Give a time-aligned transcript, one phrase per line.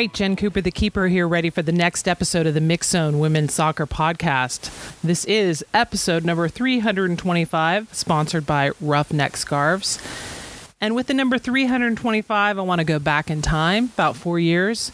[0.00, 3.18] right, Jen Cooper, the keeper, here, ready for the next episode of the Mixxed Zone
[3.18, 4.70] Women's Soccer Podcast.
[5.02, 9.98] This is episode number 325, sponsored by Roughneck Scarves.
[10.80, 14.90] And with the number 325, I want to go back in time about four years.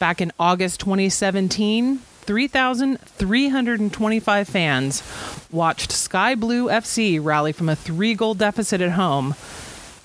[0.00, 8.34] Back in August 2017, 3,325 fans watched Sky Blue FC rally from a three goal
[8.34, 9.36] deficit at home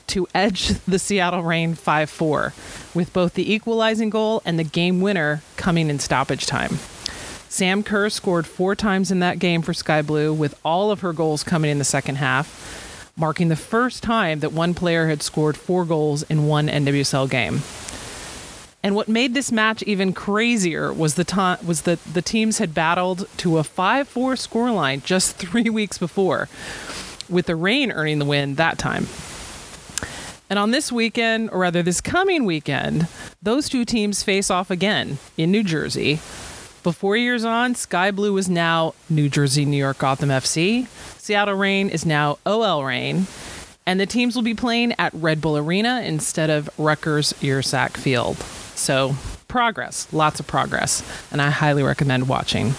[0.07, 2.53] to edge the Seattle Reign 5 4,
[2.93, 6.79] with both the equalizing goal and the game winner coming in stoppage time.
[7.49, 11.13] Sam Kerr scored four times in that game for Sky Blue, with all of her
[11.13, 15.57] goals coming in the second half, marking the first time that one player had scored
[15.57, 17.61] four goals in one NWSL game.
[18.83, 22.73] And what made this match even crazier was the time was that the teams had
[22.73, 24.05] battled to a 5-4
[24.37, 26.47] scoreline just 3 weeks before,
[27.27, 29.07] with the Reign earning the win that time.
[30.49, 33.07] And on this weekend, or rather this coming weekend,
[33.41, 36.19] those two teams face off again in New Jersey.
[36.83, 40.87] Before years on, Sky Blue is now New Jersey, New York Gotham FC.
[41.19, 43.27] Seattle Reign is now OL Reign.
[43.85, 48.37] And the teams will be playing at Red Bull Arena instead of Rutgers Yurcak Field.
[48.75, 49.15] So,
[49.49, 51.03] progress, lots of progress.
[51.31, 52.73] And I highly recommend watching.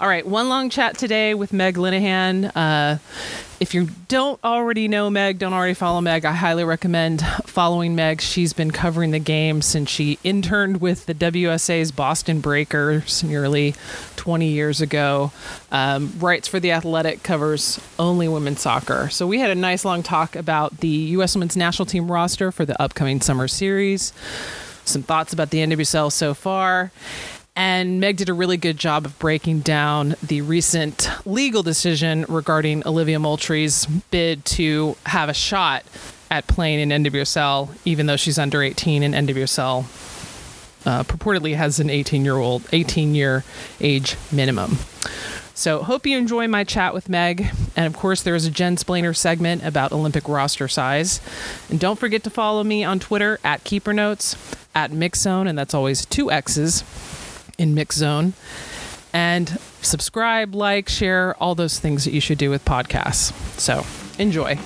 [0.00, 2.50] All right, one long chat today with Meg Linehan.
[2.56, 2.98] Uh,
[3.62, 8.20] if you don't already know Meg, don't already follow Meg, I highly recommend following Meg.
[8.20, 13.76] She's been covering the game since she interned with the WUSA's Boston Breakers nearly
[14.16, 15.30] 20 years ago.
[15.70, 19.08] Um, writes for The Athletic, covers only women's soccer.
[19.10, 21.36] So we had a nice long talk about the U.S.
[21.36, 24.12] women's national team roster for the upcoming summer series,
[24.84, 26.90] some thoughts about the NWSL so far.
[27.54, 32.86] And Meg did a really good job of breaking down the recent legal decision regarding
[32.86, 35.84] Olivia Moultrie's bid to have a shot
[36.30, 39.84] at playing in NWSL, even though she's under 18 and NWSL
[40.86, 43.44] uh, purportedly has an 18 year old, 18 year
[43.80, 44.78] age minimum.
[45.54, 47.46] So, hope you enjoy my chat with Meg.
[47.76, 51.20] And of course, there is a Jensplainer segment about Olympic roster size.
[51.68, 54.34] And don't forget to follow me on Twitter at Keeper Notes,
[54.74, 56.82] at Mixzone, and that's always two X's
[57.62, 58.32] in Mixxed Zone.
[59.12, 63.32] And subscribe, like, share, all those things that you should do with podcasts.
[63.58, 63.86] So
[64.18, 64.58] enjoy.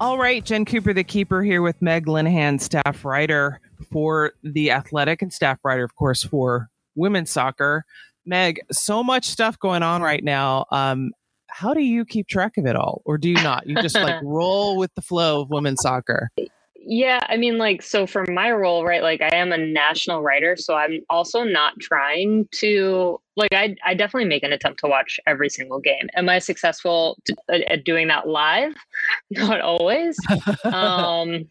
[0.00, 5.22] All right, Jen Cooper, the keeper, here with Meg Linehan, staff writer for The Athletic
[5.22, 7.84] and staff writer, of course, for women's soccer.
[8.24, 10.66] Meg, so much stuff going on right now.
[10.70, 11.12] Um,
[11.58, 13.02] how do you keep track of it all?
[13.04, 13.66] Or do you not?
[13.66, 16.30] You just like roll with the flow of women's soccer.
[16.80, 20.56] Yeah i mean like so for my role right like i am a national writer
[20.56, 25.20] so i'm also not trying to like i, I definitely make an attempt to watch
[25.26, 26.08] every single game.
[26.14, 28.72] Am i successful to, at doing that live?
[29.30, 30.16] Not always.
[30.64, 31.48] Um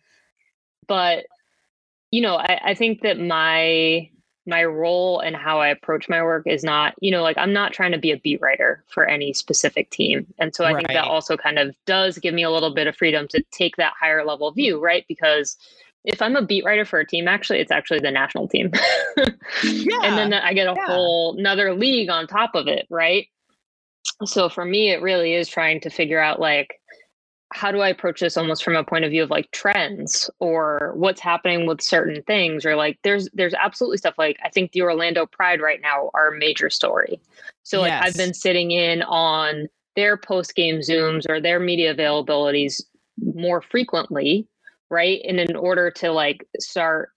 [0.87, 1.25] but
[2.09, 4.09] you know I, I think that my
[4.47, 7.73] my role and how I approach my work is not, you know, like I'm not
[7.73, 10.25] trying to be a beat writer for any specific team.
[10.39, 10.77] And so I right.
[10.77, 13.75] think that also kind of does give me a little bit of freedom to take
[13.75, 15.05] that higher level view, right?
[15.07, 15.57] Because
[16.03, 18.71] if I'm a beat writer for a team, actually, it's actually the national team.
[19.63, 19.99] yeah.
[20.03, 20.85] And then I get a yeah.
[20.85, 23.27] whole another league on top of it, right?
[24.25, 26.79] So for me, it really is trying to figure out like,
[27.53, 30.93] how do I approach this almost from a point of view of like trends or
[30.95, 34.81] what's happening with certain things or like there's there's absolutely stuff like I think the
[34.81, 37.19] Orlando Pride right now are a major story.
[37.63, 37.93] So like.
[37.93, 42.81] I've been sitting in on their post game zooms or their media availabilities
[43.33, 44.47] more frequently,
[44.89, 45.21] right?
[45.27, 47.09] And in order to like start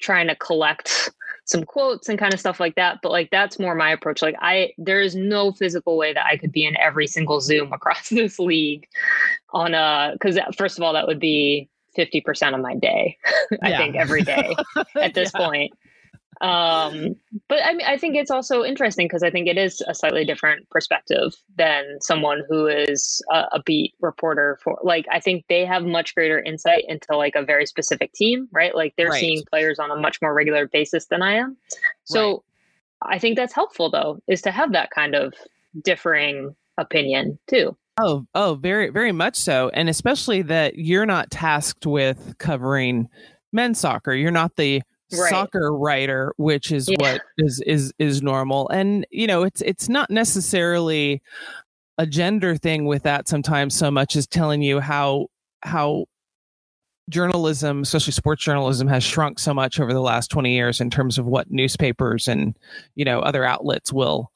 [0.00, 1.10] trying to collect
[1.50, 4.36] some quotes and kind of stuff like that but like that's more my approach like
[4.40, 8.08] i there is no physical way that i could be in every single zoom across
[8.10, 8.86] this league
[9.50, 11.68] on a because uh, first of all that would be
[11.98, 13.16] 50% of my day
[13.62, 13.78] i yeah.
[13.78, 14.54] think every day
[14.94, 15.40] at this yeah.
[15.44, 15.72] point
[16.40, 17.14] um
[17.48, 20.24] but i mean i think it's also interesting because i think it is a slightly
[20.24, 25.66] different perspective than someone who is a, a, beat reporter for like i think they
[25.66, 29.20] have much greater insight into like a very specific team right like they're right.
[29.20, 31.56] seeing players on a much more regular basis than i am
[32.04, 32.42] so
[33.04, 33.16] right.
[33.16, 35.34] i think that's helpful though is to have that kind of
[35.82, 39.70] differing opinion too Oh, oh, very, very much so.
[39.74, 43.08] And especially that you're not tasked with covering
[43.52, 44.14] men's soccer.
[44.14, 44.80] You're not the
[45.12, 45.30] right.
[45.30, 46.96] soccer writer, which is yeah.
[46.98, 48.68] what is is is normal.
[48.68, 51.22] And you know, it's it's not necessarily
[51.98, 55.26] a gender thing with that sometimes so much as telling you how
[55.62, 56.06] how
[57.10, 61.18] journalism, especially sports journalism, has shrunk so much over the last 20 years in terms
[61.18, 62.56] of what newspapers and,
[62.94, 64.30] you know, other outlets will,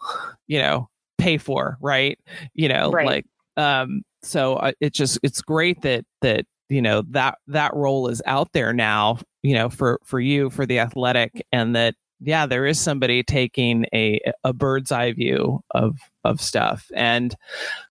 [0.48, 0.88] you know,
[1.18, 2.18] pay for, right?
[2.52, 3.06] You know, right.
[3.06, 8.08] like um so uh, it just it's great that that you know that that role
[8.08, 12.46] is out there now you know for for you for the athletic and that yeah
[12.46, 17.36] there is somebody taking a a bird's eye view of of stuff and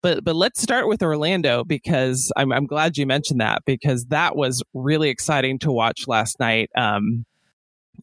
[0.03, 4.37] but but let's start with Orlando because I'm I'm glad you mentioned that because that
[4.37, 6.69] was really exciting to watch last night.
[6.77, 7.25] Um,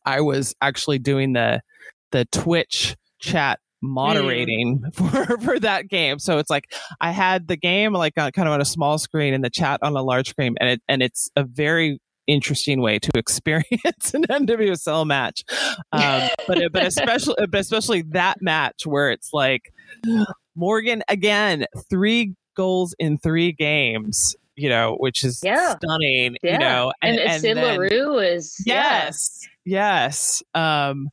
[0.04, 1.62] I was actually doing the
[2.10, 4.96] the Twitch chat moderating mm.
[5.28, 6.18] for for that game.
[6.18, 9.36] So it's like I had the game like on, kind of on a small screen
[9.36, 12.00] and the chat on a large screen, and it and it's a very
[12.32, 15.44] interesting way to experience an NWSL match.
[15.92, 19.74] Um, but but especially but especially that match where it's like
[20.56, 24.36] Morgan again three goals in three games.
[24.58, 25.76] You know, which is yeah.
[25.78, 26.36] stunning.
[26.44, 26.54] Yeah.
[26.54, 30.04] You know, and, and, and Syd Leroux is yes, yeah.
[30.04, 30.44] yes.
[30.54, 31.10] Um,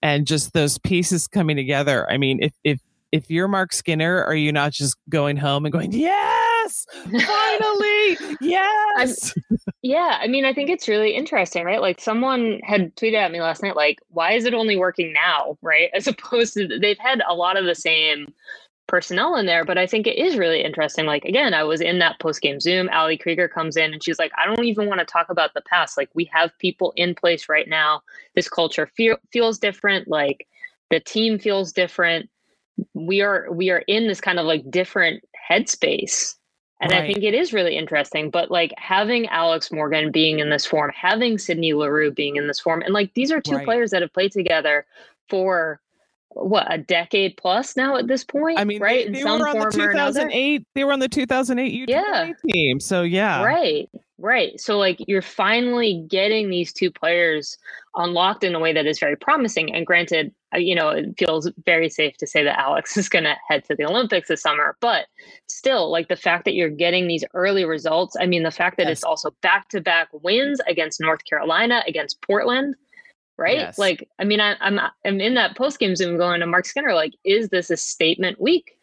[0.00, 2.10] and just those pieces coming together.
[2.10, 2.80] I mean, if if
[3.16, 9.34] if you're Marc Skinner, are you not just going home and going, yes, finally, yes?
[9.82, 11.80] yeah, I mean, I think it's really interesting, right?
[11.80, 15.56] Like someone had tweeted at me last night, like, why is it only working now,
[15.62, 15.88] right?
[15.94, 18.32] As opposed to they've had a lot of the same
[18.86, 21.06] personnel in there, but I think it is really interesting.
[21.06, 22.88] Like again, I was in that post game Zoom.
[22.90, 25.62] Ali Krieger comes in and she's like, I don't even want to talk about the
[25.62, 25.96] past.
[25.96, 28.02] Like we have people in place right now.
[28.34, 30.06] This culture feel, feels different.
[30.06, 30.46] Like
[30.90, 32.28] the team feels different.
[32.94, 36.34] We are we are in this kind of like different headspace.
[36.80, 37.04] And right.
[37.04, 38.28] I think it is really interesting.
[38.30, 42.60] But like having Alex Morgan being in this form, having Sydney Leroux being in this
[42.60, 43.64] form, and like these are two right.
[43.64, 44.84] players that have played together
[45.28, 45.80] for
[46.36, 48.58] what a decade plus now at this point.
[48.58, 49.06] I mean, right?
[49.10, 50.66] They, they were on the 2008.
[50.74, 52.32] They were on the 2008 U yeah.
[52.46, 52.78] team.
[52.78, 53.88] So yeah, right,
[54.18, 54.58] right.
[54.60, 57.58] So like you're finally getting these two players
[57.94, 59.74] unlocked in a way that is very promising.
[59.74, 63.24] And granted, uh, you know, it feels very safe to say that Alex is going
[63.24, 64.76] to head to the Olympics this summer.
[64.80, 65.06] But
[65.46, 68.16] still, like the fact that you're getting these early results.
[68.18, 68.98] I mean, the fact that yes.
[68.98, 72.74] it's also back to back wins against North Carolina, against Portland
[73.38, 73.58] right?
[73.58, 73.78] Yes.
[73.78, 76.94] Like, I mean, I, I'm I'm in that post game Zoom going to Marc Skinner,
[76.94, 78.75] like, is this a statement week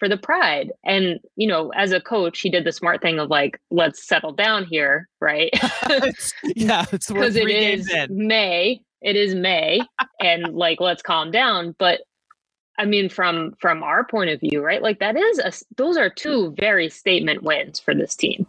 [0.00, 0.72] for the Pride?
[0.84, 4.32] And you know, as a coach, he did the smart thing of like, let's settle
[4.32, 5.50] down here, right?
[6.42, 8.80] yeah, it's because it is May.
[9.00, 9.80] It is May,
[10.20, 11.76] and like, let's calm down.
[11.78, 12.00] But
[12.78, 14.82] I mean, from from our point of view, right?
[14.82, 18.48] Like, that is a those are two very statement wins for this team.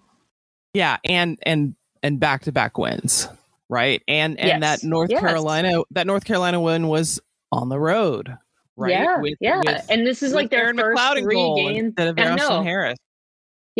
[0.74, 3.28] Yeah, and and and back to back wins
[3.72, 4.04] right?
[4.08, 4.82] And and yes.
[4.82, 5.22] that North yes.
[5.22, 7.20] Carolina that North Carolina win was
[7.52, 8.38] on the road,
[8.78, 8.92] right?
[8.92, 9.62] Yeah, with, yeah.
[9.66, 12.98] With, and this is like their Erin first McLeod three games instead of Ashlyn Harris.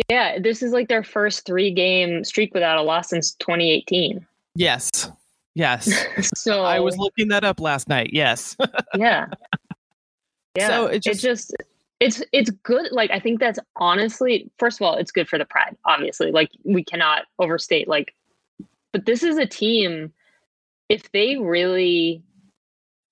[0.08, 4.26] Yeah, this is like their first three game streak without a loss since 2018.
[4.54, 5.10] Yes.
[5.54, 5.90] Yes.
[6.34, 8.10] so I was looking that up last night.
[8.12, 8.56] Yes.
[8.94, 9.26] yeah.
[10.54, 10.66] Yeah.
[10.66, 11.54] So it just, it just
[11.98, 12.92] it's it's good.
[12.92, 15.74] Like I think that's honestly, first of all, it's good for the pride.
[15.86, 18.14] Obviously, like we cannot overstate like
[18.92, 20.12] but this is a team,
[20.88, 22.22] if they really,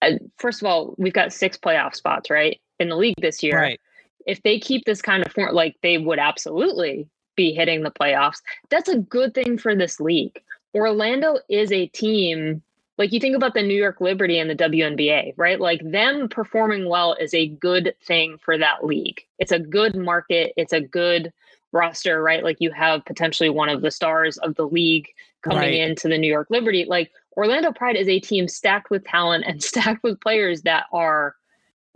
[0.03, 2.61] Uh, first of all, we've got six playoff spots, right?
[2.79, 3.59] In the league this year.
[3.59, 3.81] Right.
[4.27, 8.43] If they keep this kind of form, like they would absolutely be hitting the playoffs.
[8.69, 10.41] That's a good thing for this league.
[10.75, 12.63] Orlando is a team
[13.01, 15.59] like you think about the New York Liberty and the WNBA, right?
[15.59, 19.23] Like them performing well is a good thing for that league.
[19.39, 21.33] It's a good market, it's a good
[21.73, 22.45] roster, right?
[22.45, 25.09] Like you have potentially one of the stars of the league
[25.41, 25.73] coming right.
[25.73, 26.85] into the New York Liberty.
[26.85, 31.37] Like Orlando Pride is a team stacked with talent and stacked with players that are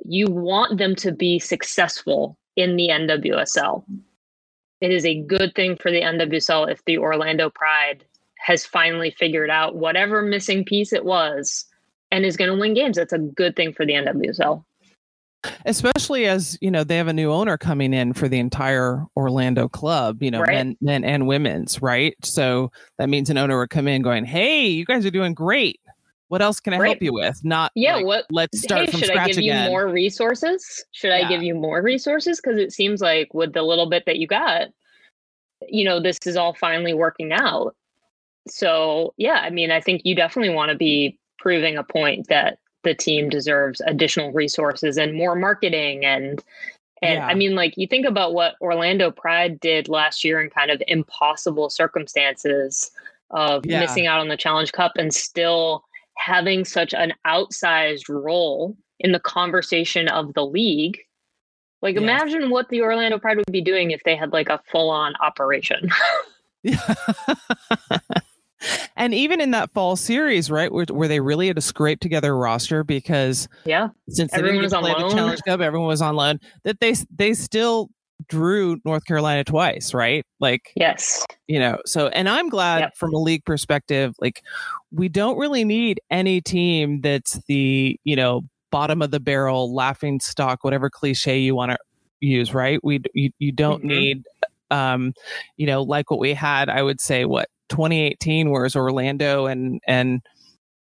[0.05, 3.85] you want them to be successful in the NWSL.
[4.81, 8.05] It is a good thing for the NWSL if the Orlando Pride
[8.39, 11.65] has finally figured out whatever missing piece it was
[12.11, 12.97] and is going to win games.
[12.97, 14.65] That's a good thing for the NWSL
[15.67, 19.69] especially as you know they have a new owner coming in for the entire Orlando
[19.69, 20.55] club, you know, right.
[20.55, 22.15] men, men and women's, right?
[22.23, 25.81] So that means an owner would come in going, "Hey, you guys are doing great.
[26.29, 26.89] What else can I right.
[26.89, 27.97] help you with?" Not yeah.
[27.97, 28.27] Like, what?
[28.31, 29.65] Let's start hey, from should scratch I give again.
[29.65, 30.85] you more resources?
[30.93, 31.27] Should yeah.
[31.27, 32.41] I give you more resources?
[32.41, 34.69] Because it seems like with the little bit that you got,
[35.69, 37.75] you know, this is all finally working out.
[38.49, 42.59] So yeah, I mean, I think you definitely want to be proving a point that
[42.85, 46.43] the team deserves additional resources and more marketing and
[47.03, 47.27] and yeah.
[47.27, 50.83] I mean like you think about what Orlando Pride did last year in kind of
[50.89, 52.91] impossible circumstances
[53.31, 53.81] of yeah.
[53.81, 55.85] missing out on the Challenge Cup and still
[56.17, 60.99] having such an outsized role in the conversation of the league.
[61.83, 65.15] Like imagine what the Orlando Pride would be doing if they had like a full-on
[65.21, 65.91] operation.
[68.97, 72.33] and even in that fall series, right, where, where they really had to scrape together
[72.33, 76.17] a roster because yeah, since everyone they didn't play the Challenge Cup, everyone was on
[76.17, 76.39] loan.
[76.65, 77.91] That they they still
[78.29, 80.25] drew North Carolina twice, right?
[80.41, 82.97] Like, yes, you know, so, and I'm glad yep.
[82.97, 84.43] from a league perspective, like,
[84.93, 90.21] we don't really need any team that's the, you know, bottom of the barrel, laughing
[90.21, 91.79] stock, whatever cliche you want to
[92.21, 92.79] use, right?
[92.83, 93.89] We, you, you don't mm-hmm.
[93.89, 94.25] need,
[94.71, 95.13] um,
[95.57, 100.21] you know, like what we had, I would say, what, 2018, whereas Orlando and, and,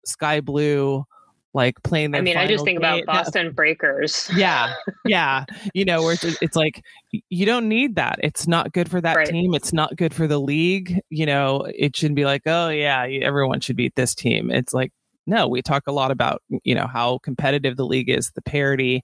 [0.05, 1.05] Sky Blue
[1.53, 3.03] like playing I mean, I just think game.
[3.03, 4.29] about Boston Breakers.
[4.35, 4.73] yeah.
[5.05, 5.45] Yeah.
[5.73, 6.83] You know, where it's, it's, like
[7.29, 8.19] you don't need that.
[8.23, 9.27] It's not good for that right.
[9.27, 9.53] team.
[9.53, 10.99] It's not good for the league.
[11.09, 14.49] You know, it shouldn't be like, oh yeah, everyone should beat this team.
[14.49, 14.91] It's like
[15.27, 19.03] no, we talk a lot about, you know, how competitive the league is, the parity.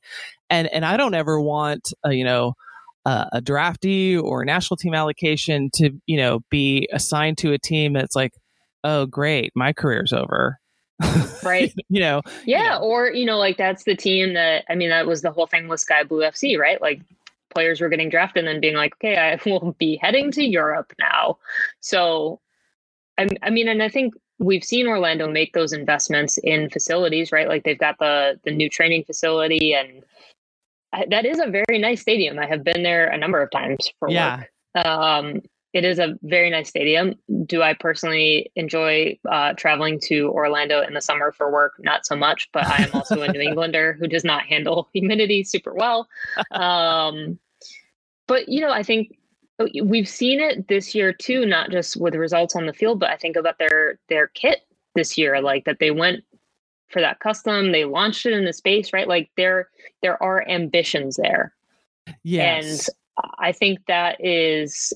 [0.49, 2.53] And and I don't ever want, you know,
[3.33, 7.93] a draftee or a national team allocation to, you know, be assigned to a team
[7.93, 8.33] that's like,
[8.83, 10.59] oh great, my career's over.
[11.43, 11.73] Right.
[11.89, 12.21] You know?
[12.45, 12.79] Yeah you know.
[12.81, 15.67] or you know like that's the team that i mean that was the whole thing
[15.69, 16.81] with sky blue fc right?
[16.81, 17.01] Like
[17.53, 20.93] players were getting drafted and then being like okay i will be heading to europe
[20.99, 21.37] now.
[21.81, 22.41] So
[23.17, 27.47] I, I mean and i think we've seen orlando make those investments in facilities right?
[27.49, 30.03] Like they've got the the new training facility and
[31.09, 34.09] that is a very nice stadium i have been there a number of times for
[34.09, 34.43] yeah.
[34.75, 35.41] work um
[35.73, 37.13] it is a very nice stadium.
[37.45, 41.73] Do I personally enjoy uh, traveling to Orlando in the summer for work?
[41.77, 45.43] Not so much, but I am also a New Englander who does not handle humidity
[45.43, 46.07] super well.
[46.51, 47.37] Um,
[48.27, 49.17] but you know, I think
[49.59, 53.09] uh, we've seen it this year too, not just with results on the field, but
[53.09, 54.61] I think about their their kit
[54.95, 56.23] this year, like that they went
[56.89, 59.07] for that custom, they launched it in the space, right?
[59.07, 59.69] Like there
[60.01, 61.53] there are ambitions there.
[62.23, 62.87] Yes.
[62.87, 62.95] And
[63.39, 64.93] I think that is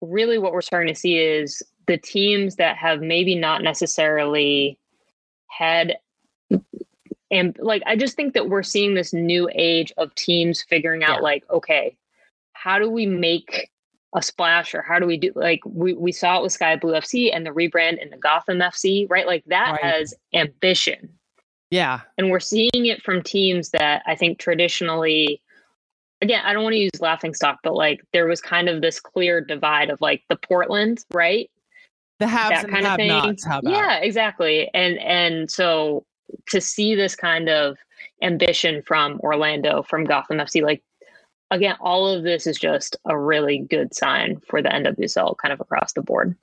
[0.00, 4.78] really what we're starting to see is the teams that have maybe not necessarily
[5.48, 5.96] had
[7.30, 11.16] and like I just think that we're seeing this new age of teams figuring out
[11.16, 11.22] yeah.
[11.22, 11.96] like okay
[12.52, 13.70] how do we make
[14.14, 16.92] a splash or how do we do like we, we saw it with Sky Blue
[16.92, 19.82] FC and the rebrand in the Gotham FC right like that right.
[19.82, 21.08] has ambition
[21.70, 25.40] yeah and we're seeing it from teams that I think traditionally
[26.22, 29.00] again, I don't want to use laughing stock, but like there was kind of this
[29.00, 31.50] clear divide of like the Portland, right?
[32.18, 33.08] The haves that and kind of thing.
[33.08, 33.72] Nots, how about?
[33.72, 34.70] Yeah, exactly.
[34.74, 36.04] And and so
[36.48, 37.78] to see this kind of
[38.22, 40.82] ambition from Orlando, from Gotham FC, like
[41.50, 45.60] again, all of this is just a really good sign for the NWSL kind of
[45.60, 46.36] across the board.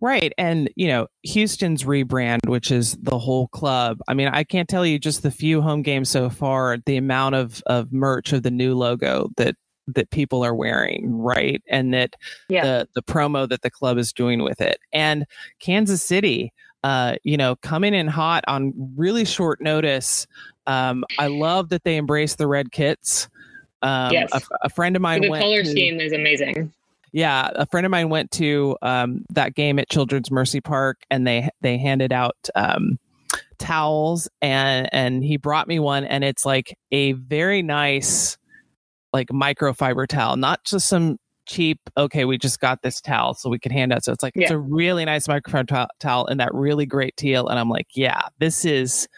[0.00, 0.32] Right.
[0.36, 3.98] And, you know, Houston's rebrand, which is the whole club.
[4.08, 7.34] I mean, I can't tell you just the few home games so far, the amount
[7.34, 9.56] of, of merch of the new logo that
[9.94, 11.62] that people are wearing, right?
[11.68, 12.16] And that
[12.48, 12.64] yeah.
[12.64, 14.78] the the promo that the club is doing with it.
[14.92, 15.26] And
[15.60, 20.26] Kansas City, uh, you know, coming in hot on really short notice.
[20.66, 23.28] Um, I love that they embrace the red kits.
[23.82, 24.30] Um, yes.
[24.32, 26.72] a, a friend of mine the went color to, scheme is amazing
[27.16, 31.26] yeah, a friend of mine went to um, that game at Children's Mercy Park, and
[31.26, 32.98] they they handed out um,
[33.58, 38.36] towels, and and he brought me one, and it's like a very nice,
[39.14, 41.80] like microfiber towel, not just some cheap.
[41.96, 44.04] Okay, we just got this towel, so we can hand out.
[44.04, 44.42] So it's like yeah.
[44.42, 47.86] it's a really nice microfiber t- towel and that really great teal, and I'm like,
[47.94, 49.08] yeah, this is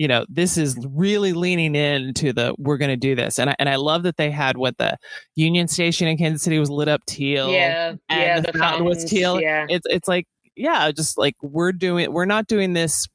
[0.00, 3.56] you know, this is really leaning into the we're going to do this, and I,
[3.58, 4.96] and I love that they had what the
[5.34, 8.86] Union Station in Kansas City was lit up teal, yeah, and yeah, the, the fountain
[8.86, 9.38] was teal.
[9.38, 10.26] Yeah, it's it's like
[10.56, 13.08] yeah, just like we're doing, we're not doing this.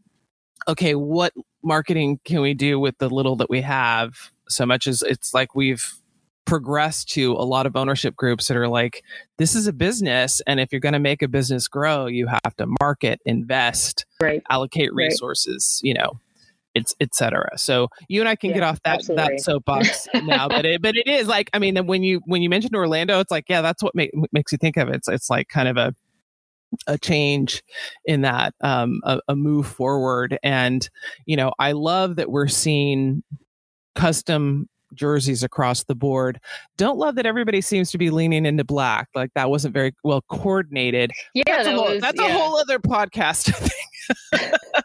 [0.67, 4.13] Okay, what marketing can we do with the little that we have?
[4.47, 5.91] So much as it's like we've
[6.45, 9.03] progressed to a lot of ownership groups that are like,
[9.39, 10.39] this is a business.
[10.45, 14.43] And if you're going to make a business grow, you have to market, invest, right.
[14.51, 15.87] allocate resources, right.
[15.87, 16.19] you know,
[16.75, 17.57] it's etc.
[17.57, 19.35] So you and I can yeah, get off that absolutely.
[19.35, 22.49] that soapbox now, but it but it is like I mean when you when you
[22.49, 24.95] mentioned Orlando, it's like yeah, that's what make, makes you think of it.
[24.95, 25.93] It's it's like kind of a
[26.87, 27.63] a change
[28.05, 30.89] in that um a, a move forward and
[31.25, 33.23] you know i love that we're seeing
[33.93, 36.39] custom jerseys across the board.
[36.77, 39.09] Don't love that everybody seems to be leaning into black.
[39.13, 41.11] Like that wasn't very well coordinated.
[41.33, 42.27] Yeah, that's, that a, whole, was, that's yeah.
[42.27, 43.71] a whole other podcast.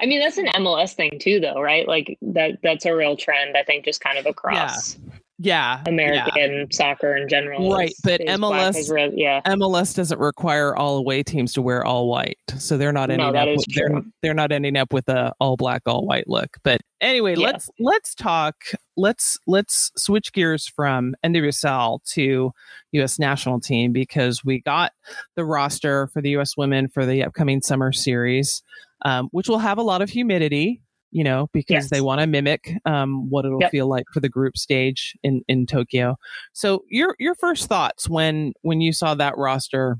[0.00, 1.86] I mean, that's an MLS thing too, though, right?
[1.86, 4.96] Like that that's a real trend, I think, just kind of across.
[4.96, 5.14] Yeah.
[5.42, 6.64] Yeah, American yeah.
[6.70, 7.88] soccer in general, right?
[7.88, 12.08] Is, but is MLS, re- yeah, MLS doesn't require all away teams to wear all
[12.08, 13.48] white, so they're not ending no, up.
[13.48, 16.58] With, they're, they're not ending up with a all black, all white look.
[16.62, 17.46] But anyway, Yeah.
[17.46, 18.56] let's let's talk.
[18.98, 22.52] Let's let's switch gears from NWSL to
[22.92, 23.18] U.S.
[23.18, 24.92] national team because we got
[25.36, 26.54] the roster for the U.S.
[26.58, 28.62] women for the upcoming summer series,
[29.04, 30.82] um, which will have a lot of humidity.
[31.12, 31.90] you know, because Yes.
[31.90, 33.72] they want to mimic um, what it'll Yep.
[33.72, 36.14] feel like for the group stage in in Tokyo.
[36.52, 39.98] So your your first thoughts when when you saw that roster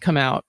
[0.00, 0.44] come out?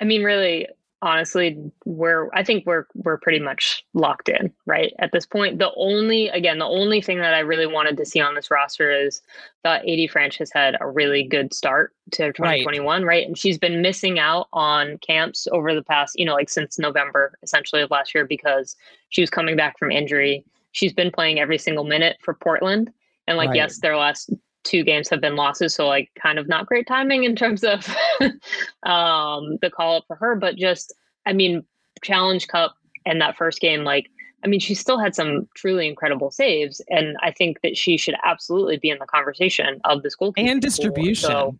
[0.00, 0.68] I mean, really,
[1.02, 4.92] honestly, we're I think we're we're pretty much locked in, right?
[5.00, 5.58] At this point.
[5.58, 8.90] The only again, the only thing that I really wanted to see on this roster
[8.90, 9.20] is
[9.64, 13.26] that AD Franch has had a really good start to 2021, right.
[13.26, 17.32] And she's been missing out on camps over the past, you know, like since November
[17.42, 18.76] essentially of last year because
[19.10, 20.44] she was coming back from injury.
[20.70, 22.90] She's been playing every single minute for Portland.
[23.26, 23.56] And like, Right.
[23.56, 24.30] yes, their last
[24.64, 27.86] two games have been losses, so like kind of not great timing in terms of
[28.84, 30.94] um the call up for her, but just
[31.26, 31.64] I mean,
[32.02, 32.74] Challenge Cup
[33.06, 34.08] and that first game, like
[34.44, 38.16] I mean, she still had some truly incredible saves, and I think that she should
[38.24, 41.30] absolutely be in the conversation of this goalkeeper And distribution.
[41.30, 41.58] So-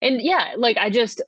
[0.00, 1.20] and yeah, like I just,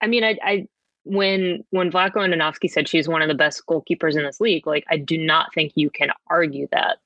[0.00, 0.66] I mean, I, I
[1.04, 4.84] when when Vlatko Andonovski said she's one of the best goalkeepers in this league, like
[4.90, 6.98] I do not think you can argue that.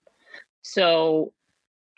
[0.63, 1.33] So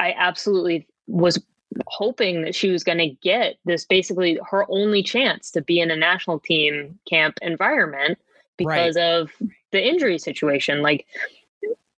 [0.00, 1.42] I absolutely was
[1.86, 5.90] hoping that she was going to get this basically her only chance to be in
[5.90, 8.18] a national team camp environment
[8.56, 9.30] because of
[9.72, 10.82] the injury situation.
[10.82, 11.06] Like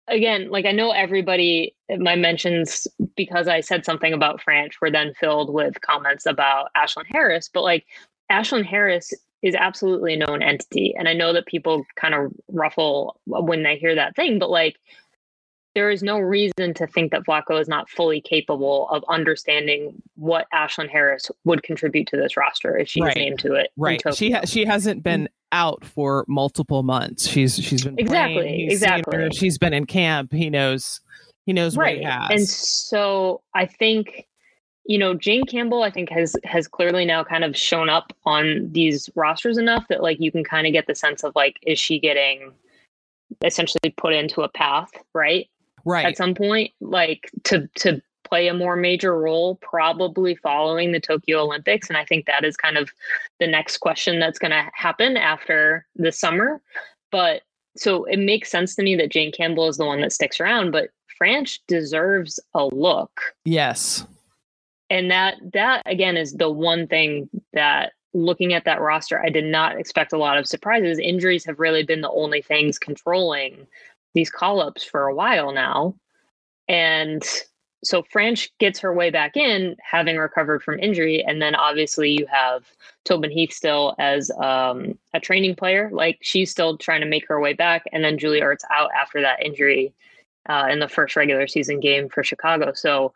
[0.08, 2.86] again, like I know everybody my mentions
[3.16, 7.62] because I said something about Franch were then filled with comments about Ashlyn Harris, but
[7.62, 7.86] like
[8.30, 10.94] Ashlyn Harris is absolutely a known entity.
[10.98, 14.76] And I know that people kind of ruffle when they hear that thing, but like
[15.76, 20.46] there is no reason to think that Vlatko is not fully capable of understanding what
[20.54, 23.14] Ashlyn Harris would contribute to this roster if she's Right.
[23.16, 23.70] named to it.
[23.76, 24.00] Right.
[24.14, 27.28] She ha- she hasn't been out for multiple months.
[27.28, 29.28] She's she's been Exactly, exactly.
[29.32, 30.32] She's been in camp.
[30.32, 31.00] He knows
[31.44, 32.28] he knows what right he has.
[32.30, 34.26] and so i think
[34.84, 38.68] you know jane campbell i think has has clearly now kind of shown up on
[38.72, 41.78] these rosters enough that like you can kind of get the sense of like is
[41.78, 42.52] she getting
[43.44, 45.48] essentially put into a path right
[45.86, 46.04] right.
[46.04, 51.42] at some point like to to play a more major role probably following the Tokyo
[51.42, 52.90] Olympics and I think that is kind of
[53.38, 56.60] the next question that's going to happen after the summer
[57.10, 57.42] but
[57.76, 60.72] so it makes sense to me that Jane Campbell is the one that sticks around
[60.72, 60.90] but
[61.22, 64.04] Franch deserves a look yes.
[64.90, 69.44] and that that again is the one thing that looking at that roster i did
[69.44, 73.66] not expect a lot of surprises injuries have really been the only things controlling
[74.16, 75.94] these call-ups for a while now
[76.68, 77.22] and
[77.84, 82.26] so franch gets her way back in having recovered from injury and then obviously you
[82.26, 82.64] have
[83.04, 87.38] tobin heath still as um, a training player like she's still trying to make her
[87.38, 89.92] way back and then julie ertz out after that injury
[90.48, 93.12] uh, in the first regular season game for chicago so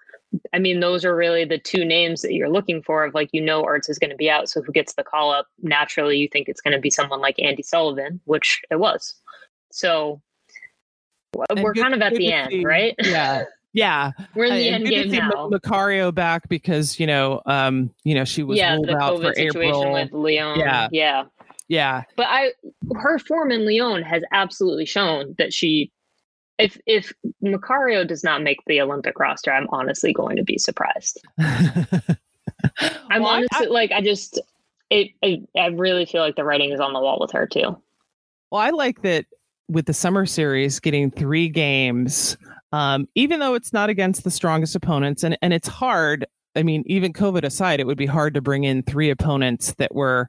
[0.52, 3.40] I mean, those are really the two names that you're looking for of like, you
[3.40, 4.48] know, Ertz is going to be out.
[4.48, 5.48] So who gets the call up?
[5.60, 9.14] Naturally, you think it's going to be someone like Andi Sullivan, which it was.
[9.72, 10.20] So
[11.34, 12.94] we're good- kind of at the end, see- right?
[13.04, 13.44] Yeah.
[13.72, 14.10] Yeah.
[14.34, 15.48] we're in the And end game now.
[15.48, 19.22] Macario back because, you know, um, you know, she was yeah, ruled the out COVID
[19.22, 19.92] for situation April.
[19.92, 20.58] with Lyon.
[20.58, 20.88] Yeah.
[20.90, 21.24] yeah.
[21.68, 22.02] yeah.
[22.16, 22.50] But I,
[22.96, 25.92] her form in Lyon has absolutely shown that she,
[26.58, 27.12] if if
[27.44, 31.22] Macario does not make the Olympic roster, I'm honestly going to be surprised.
[31.38, 34.40] I'm Well, I- honestly like I just
[34.90, 37.80] it, it I really feel like the writing is on the wall with her too.
[38.50, 39.26] Well, I like that
[39.70, 42.36] with the summer series getting three games,
[42.72, 46.26] um, even though it's not against the strongest opponents, and, and it's hard.
[46.56, 49.94] I mean, even COVID aside, it would be hard to bring in three opponents that
[49.94, 50.28] were,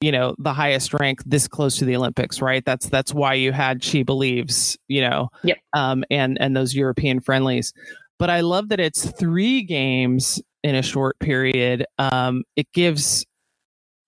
[0.00, 2.64] you know, the highest rank this close to the Olympics, right?
[2.64, 5.58] That's that's why you had SheBelieves, you know, Yep.
[5.74, 7.72] um, and and those European friendlies.
[8.18, 11.84] But I love that it's three games in a short period.
[11.98, 13.26] Um, it gives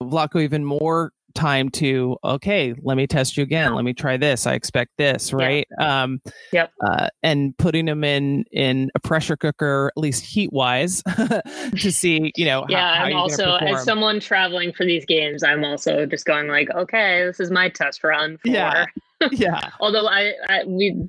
[0.01, 4.47] Vlatko even more time to okay let me test you again let me try this
[4.47, 5.37] i expect this Yeah.
[5.37, 6.21] right um
[6.51, 6.71] Yep.
[6.85, 11.03] uh, and putting them in in a pressure cooker at least heat wise
[11.77, 15.63] to see you know yeah, how I'm also as someone traveling for these games, I'm
[15.63, 18.37] also just going like, okay, this is my test run.
[18.37, 18.85] For, Yeah.
[19.31, 21.07] yeah Although I, I we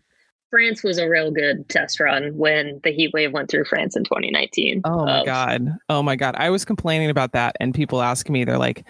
[0.57, 4.05] France was a real good test run when the heat wave went through France in
[4.05, 4.81] 2019.
[4.85, 8.31] oh my of- god oh my god i was complaining about that and people ask
[8.31, 8.85] me they're like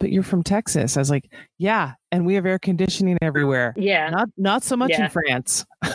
[0.00, 4.10] but you're from texas i was like yeah and we have air conditioning everywhere Yeah.
[4.10, 5.04] not not so much Yeah.
[5.04, 5.64] in france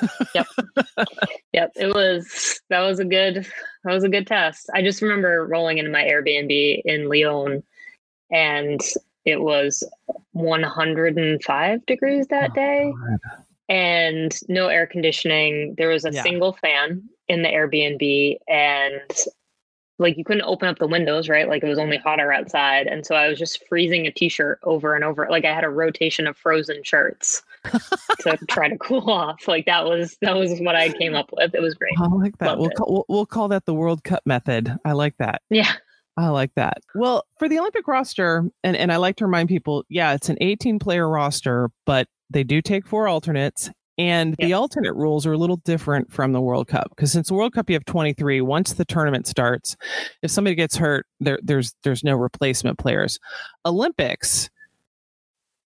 [1.53, 3.45] Yep, it was that was a good
[3.83, 4.69] that was a good test.
[4.73, 7.63] I just remember rolling into my Airbnb in Lyon
[8.31, 8.79] and
[9.25, 9.83] it was
[10.33, 13.43] 105 degrees that Oh, day God.
[13.69, 15.75] And no air conditioning.
[15.77, 16.23] There was a Yeah.
[16.23, 19.01] single fan in the Airbnb and
[19.99, 21.49] like you couldn't open up the windows, right?
[21.49, 22.85] Like it was only hotter outside.
[22.85, 25.27] And so I was just freezing a t-shirt over and over.
[25.29, 27.41] Like I had a rotation of frozen shirts
[28.19, 29.47] to try to cool off.
[29.47, 31.55] Like that was that was what I came up with.
[31.55, 31.93] It was great.
[31.99, 32.59] I like that.
[32.59, 34.71] we'll call, we'll, we'll call that the World Cup method.
[34.85, 35.41] I like that.
[35.49, 35.71] Yeah.
[36.17, 36.79] I like that.
[36.95, 40.37] Well, for the Olympic roster, and, and I like to remind people, yeah, it's an
[40.41, 45.37] 18 player roster, but they do take four alternates and the alternate rules are a
[45.37, 48.73] little different from the World Cup because since the World Cup you have 23, once
[48.73, 49.75] the tournament starts,
[50.21, 53.19] if somebody gets hurt, there, there's there's no replacement players.
[53.65, 54.51] Olympics,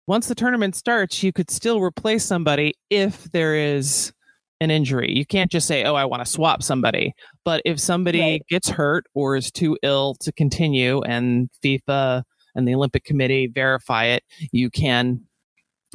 [0.06, 4.12] once the tournament starts, you could still replace somebody if there is
[4.60, 5.12] an injury.
[5.16, 8.42] You can't just say, "Oh, I want to swap somebody." But if somebody right.
[8.48, 12.22] gets hurt or is too ill to continue, and FIFA
[12.54, 15.20] and the Olympic Committee verify it, you can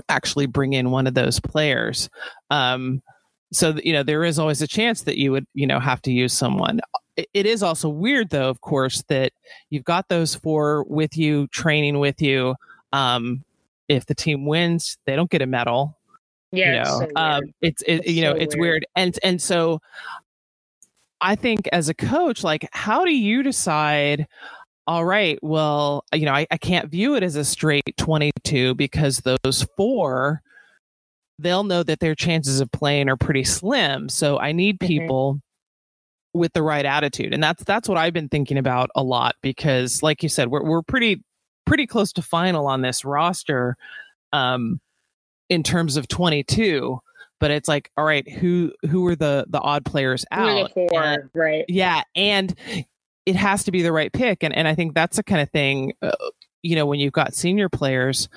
[0.09, 2.09] actually bring in one of those players.
[2.49, 3.01] Um,
[3.53, 6.11] so you know there is always a chance that you would you know have to
[6.11, 6.81] use someone.
[7.15, 9.31] It, it is also weird though, of course, that
[9.69, 12.55] you've got those four with you, training with you.
[12.91, 13.43] Um,
[13.87, 15.94] if the team wins, they don't get a medal.
[16.55, 18.61] Yeah, you know, it's, so um, it's, it, it's you know so it's weird.
[18.61, 19.79] weird, and and so
[21.21, 24.27] I think as a coach, like, how do you decide?
[24.87, 29.23] all right, well, you know, I, I can't view it as a straight 22 because
[29.43, 30.41] those four,
[31.39, 34.09] they'll know that their chances of playing are pretty slim.
[34.09, 34.87] So I need mm-hmm.
[34.87, 36.39] people mm-hmm.
[36.39, 37.33] with the right attitude.
[37.33, 40.63] And that's that's what I've been thinking about a lot because like you said, we're
[40.63, 41.23] we're pretty
[41.65, 43.75] pretty close to final on this roster
[44.33, 44.79] um
[45.49, 46.99] in terms of 22
[47.39, 51.29] but it's like all right who who are the the odd players out four, and,
[51.33, 52.55] right yeah and
[53.25, 54.43] it has to be the right pick.
[54.43, 56.11] And, and I think that's the kind of thing, uh,
[56.61, 58.29] you know, when you've got senior players,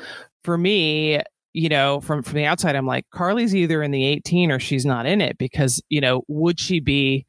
[0.45, 1.21] for me,
[1.53, 4.87] you know, from, from the outside, I'm like, Carli's either in the 18 or she's
[4.87, 7.27] not in it because, you know, would she be,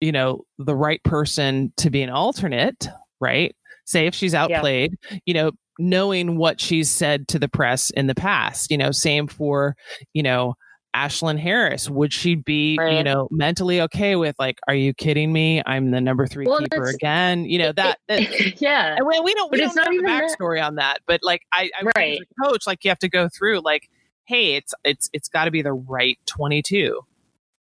[0.00, 2.88] you know, the right person to be an alternate,
[3.20, 3.54] right?
[3.84, 5.18] Say if she's outplayed, yeah.
[5.26, 9.26] you know, knowing what she's said to the press in the past, you know, same
[9.26, 9.76] for,
[10.12, 10.54] you know,
[10.94, 11.90] Ashlyn Harris?
[11.90, 12.96] Would she be, right.
[12.96, 15.62] you know, mentally okay with like, are you kidding me?
[15.66, 17.44] I'm the number three well, keeper again.
[17.44, 17.98] You know that.
[18.08, 18.94] that yeah.
[18.96, 19.50] And we, we don't.
[19.50, 20.66] But we it's don't not even backstory that.
[20.66, 20.98] on that.
[21.06, 22.20] But like, I, I right.
[22.20, 23.90] as a coach, like you have to go through like,
[24.26, 27.00] hey, it's it's it's got to be the right 22.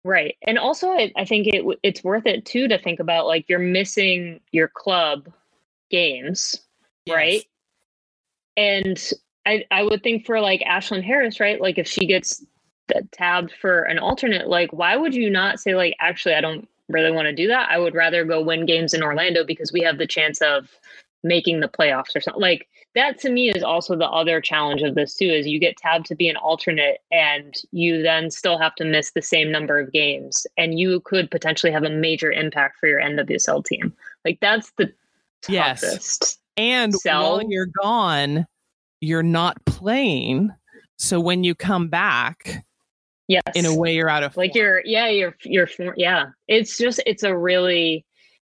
[0.03, 0.37] Right.
[0.43, 3.59] And also, I, I think it it's worth it too to think about like you're
[3.59, 5.27] missing your club
[5.89, 6.61] games,
[7.05, 7.15] yes.
[7.15, 7.45] right?
[8.57, 8.99] And
[9.45, 11.61] I I would think for like Ashlyn Harris, right?
[11.61, 12.43] Like if she gets
[13.11, 17.11] tabbed for an alternate, like why would you not say like actually I don't really
[17.11, 17.69] want to do that.
[17.69, 20.69] I would rather go win games in Orlando because we have the chance of
[21.23, 22.41] making the playoffs or something.
[22.41, 25.77] Like that to me is also the other challenge of this too is you get
[25.77, 29.79] tabbed to be an alternate and you then still have to miss the same number
[29.79, 33.93] of games and you could potentially have a major impact for your NWSL team.
[34.25, 34.93] Like that's the
[35.41, 36.21] toughest.
[36.23, 36.37] Yes.
[36.57, 38.45] And while you're gone,
[38.99, 40.51] you're not playing.
[40.97, 42.65] So when you come back,
[43.27, 43.43] Yes.
[43.55, 45.67] In a way you're out of like you're yeah, you're you're
[45.97, 46.27] yeah.
[46.47, 48.05] It's just it's a really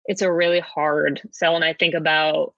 [0.06, 1.56] it's a really hard sell.
[1.56, 2.54] And I think about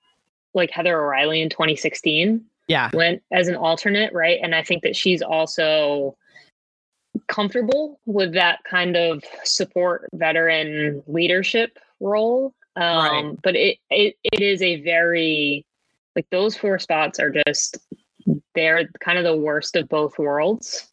[0.53, 2.43] like Heather O'Reilly in 2016.
[2.67, 2.89] Yeah.
[2.93, 4.39] Went as an alternate, right?
[4.41, 6.17] And I think that she's also
[7.27, 12.53] comfortable with that kind of support veteran leadership role.
[12.75, 13.35] Um, right.
[13.43, 15.65] but it, it it is a very
[16.15, 17.77] like those four spots are just
[18.55, 20.89] they're kind of the worst of both worlds.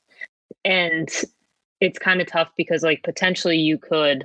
[0.64, 1.08] And
[1.80, 4.24] it's kind of tough because like potentially you could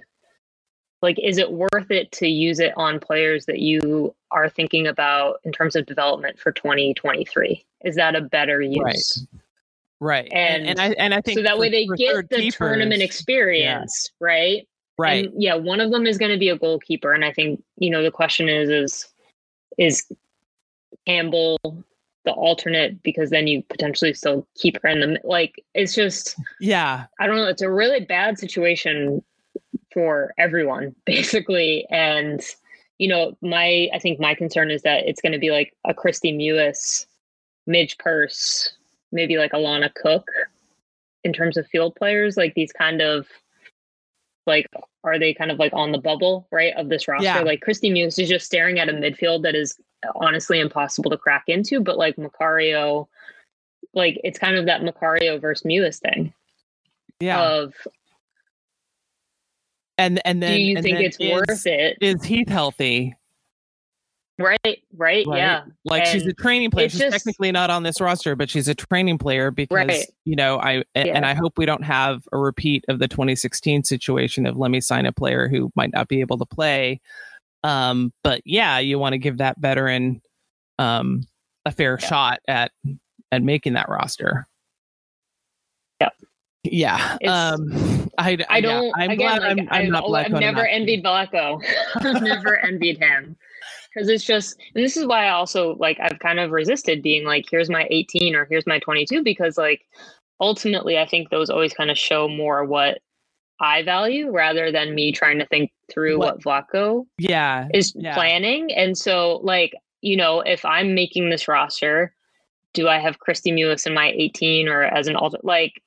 [1.01, 5.39] like is it worth it to use it on players that you are thinking about
[5.43, 9.27] in terms of development for 2023 is that a better use?
[9.99, 10.23] Right.
[10.23, 12.37] Right and, and, and i and i think so that for, way they get the
[12.37, 14.25] keepers, tournament experience yeah.
[14.25, 15.25] right right.
[15.25, 17.89] And yeah one of them is going to be a goalkeeper and i think you
[17.89, 19.07] know the question is is
[19.77, 20.05] is
[21.05, 21.57] campbell
[22.25, 23.01] the alternate?
[23.03, 27.05] Because then you potentially still keep her in the like it's just yeah.
[27.19, 29.23] I don't know it's a really bad situation
[29.93, 31.85] for everyone basically.
[31.89, 32.41] And
[32.99, 35.93] you know my i think my concern is that it's going to be like a
[35.93, 37.05] Kristie mewis
[37.65, 38.73] midge Purce,
[39.11, 40.27] maybe like alana cook
[41.23, 43.27] in terms of field players like these kind of
[44.45, 44.67] like
[45.03, 47.39] are they kind of like on the bubble right of this roster yeah.
[47.39, 49.77] like kristie mewis is just staring at a midfield that is
[50.15, 51.79] honestly impossible to crack into.
[51.79, 53.07] But like Macario,
[53.93, 56.33] like it's kind of that Macario versus Mewis thing.
[57.19, 57.41] Yeah.
[57.41, 57.73] Of
[59.97, 61.97] and and then do you think it's is, worth it?
[62.01, 63.15] Is Heath healthy?
[64.39, 65.63] Right, right, right, yeah.
[65.85, 66.89] Like and she's a training player.
[66.89, 70.05] She's just, technically not on this roster, but she's a training player because right.
[70.25, 71.03] you know I yeah.
[71.13, 74.81] and I hope we don't have a repeat of the 2016 situation of let me
[74.81, 76.99] sign a player who might not be able to play
[77.63, 80.21] Um, but yeah, you want to give that veteran
[80.79, 81.21] um,
[81.65, 82.07] a fair yeah.
[82.07, 82.71] shot at
[83.31, 84.47] at making that roster.
[86.01, 86.13] Yep.
[86.63, 87.17] Yeah.
[87.27, 88.85] um, I, I don't.
[88.85, 91.63] Yeah, I'm again, glad like, I'm, I'm, not I've never envied Vlatko.
[91.95, 93.37] I've never envied him
[93.93, 97.25] because it's just, and this is why I also like I've kind of resisted being
[97.25, 99.85] like, here's my 18 or here's my 22 because like
[100.39, 102.99] ultimately I think those always kind of show more what
[103.59, 108.13] I value rather than me trying to think through what, what Vlatko yeah is yeah.
[108.13, 108.73] planning.
[108.73, 112.13] And so like you know if I'm making this roster,
[112.73, 115.81] do I have kristie Mewis in my 18 or as an alter like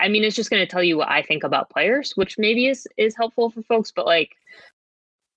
[0.00, 2.66] I mean, it's just going to tell you what I think about players, which maybe
[2.66, 3.92] is is helpful for folks.
[3.92, 4.36] But like,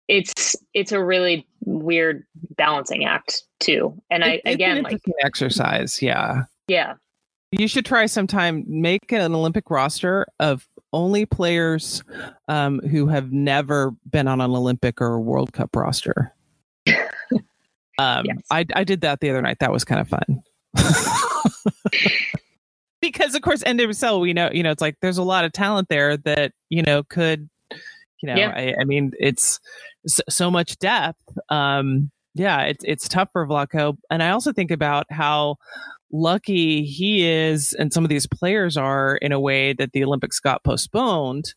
[0.07, 3.93] it's it's a really weird balancing act too.
[4.09, 6.93] And it, I again like exercise, yeah, yeah.
[7.51, 12.03] You should try sometime make an Olympic roster of only players
[12.47, 16.33] um, who have never been on an Olympic or World Cup roster.
[17.97, 18.37] um, yes.
[18.51, 19.59] I I did that the other night.
[19.59, 20.43] That was kind of fun.
[23.01, 25.87] because of course NWSL we know you know it's like there's a lot of talent
[25.89, 28.53] there that you know could you know yeah.
[28.55, 29.59] I, I, mean it's
[30.07, 34.71] so, so much depth um yeah it's it's tough for Vlatko and I also think
[34.71, 35.55] about how
[36.11, 40.39] lucky he is and some of these players are in a way that the Olympics
[40.39, 41.53] got postponed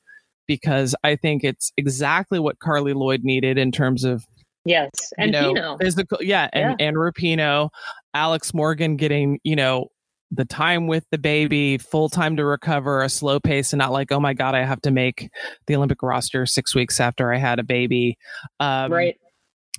[0.47, 4.25] because I think it's exactly what Carli Lloyd needed in terms of
[4.65, 6.87] Yes, and you know, physical, yeah, and yeah.
[6.87, 7.71] and Rapinoe,
[8.13, 9.89] Alex Morgan getting you know
[10.31, 14.12] the time with the baby, full time to recover, a slow pace, and not like,
[14.12, 15.31] oh my God, I have to make
[15.66, 18.16] the Olympic roster six weeks after I had a baby.
[18.61, 19.16] Um, right.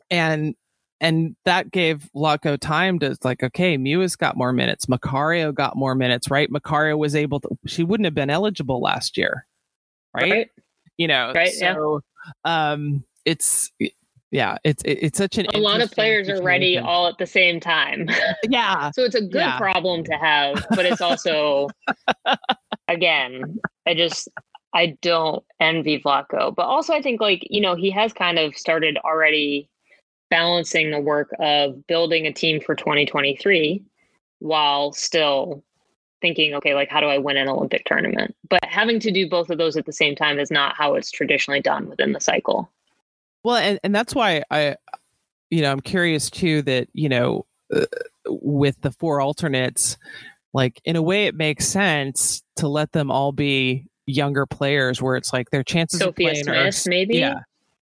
[0.10, 0.56] And
[1.00, 5.96] and that gave Vlatko time to like, okay, Mewis got more minutes, Macario got more
[5.96, 6.50] minutes, right?
[6.52, 9.46] Macario was able to she wouldn't have been eligible last year.
[10.14, 10.32] Right.
[10.32, 10.50] right.
[10.98, 12.02] You know, right, so
[12.46, 12.74] yeah.
[12.74, 13.72] um it's
[14.32, 16.44] yeah it's it's such an a lot of players situation.
[16.44, 18.08] are ready all at the same time
[18.50, 19.58] yeah so it's a good yeah.
[19.58, 21.67] problem to have but it's also
[22.88, 24.30] again i just
[24.74, 28.56] i don't envy Vlatko but also i think like you know he has kind of
[28.56, 29.70] started already
[30.30, 33.84] balancing the work of building a team for 2023
[34.39, 35.63] while still
[36.22, 39.50] thinking okay like how do i win an olympic tournament but having to do both
[39.50, 42.72] of those at the same time is not how it's traditionally done within the cycle
[43.44, 44.76] well, and, and that's why I,
[45.50, 47.86] you know, I'm curious too that, you know, uh,
[48.28, 49.98] with the four alternates,
[50.54, 55.16] like in a way it makes sense to let them all be younger players where
[55.16, 57.18] it's like their chances Sophia of playing Smith, are, maybe.
[57.18, 57.40] Yeah.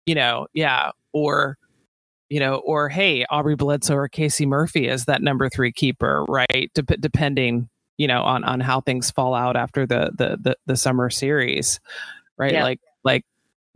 [0.06, 0.90] You know, yeah.
[1.12, 1.56] Or,
[2.28, 6.70] you know, or hey, Aubrey Bledsoe or Casey Murphy is that number three keeper, right?
[6.74, 10.76] De- depending, you know, on on how things fall out after the the the, the
[10.76, 11.80] summer series,
[12.36, 12.52] right?
[12.52, 12.64] Yeah.
[12.64, 13.24] Like like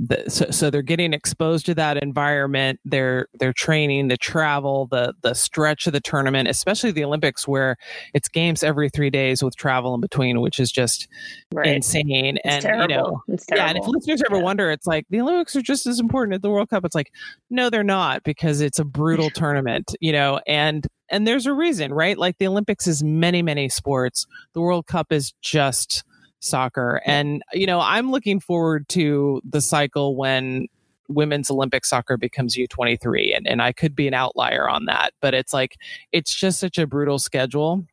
[0.01, 5.13] the, so, so they're getting exposed to that environment they're they're training the travel the
[5.21, 7.77] the stretch of the tournament especially the olympics where
[8.15, 11.07] it's games every three days with travel in between which is just
[11.53, 11.67] right.
[11.67, 12.91] insane it's and terrible.
[12.91, 13.23] you know
[13.55, 14.43] yeah and if listeners ever yeah.
[14.43, 17.13] wonder it's like the olympics are just as important as the world cup it's like
[17.51, 21.93] no they're not because it's a brutal tournament you know and and there's a reason
[21.93, 26.05] right like the olympics is many many sports the world cup is just
[26.41, 27.01] soccer.
[27.07, 30.67] And, you know, I'm looking forward to the cycle when
[31.09, 33.37] women's Olympic soccer becomes U23.
[33.37, 35.77] And, and I could be an outlier on that, but it's like,
[36.13, 37.85] it's just such a brutal schedule.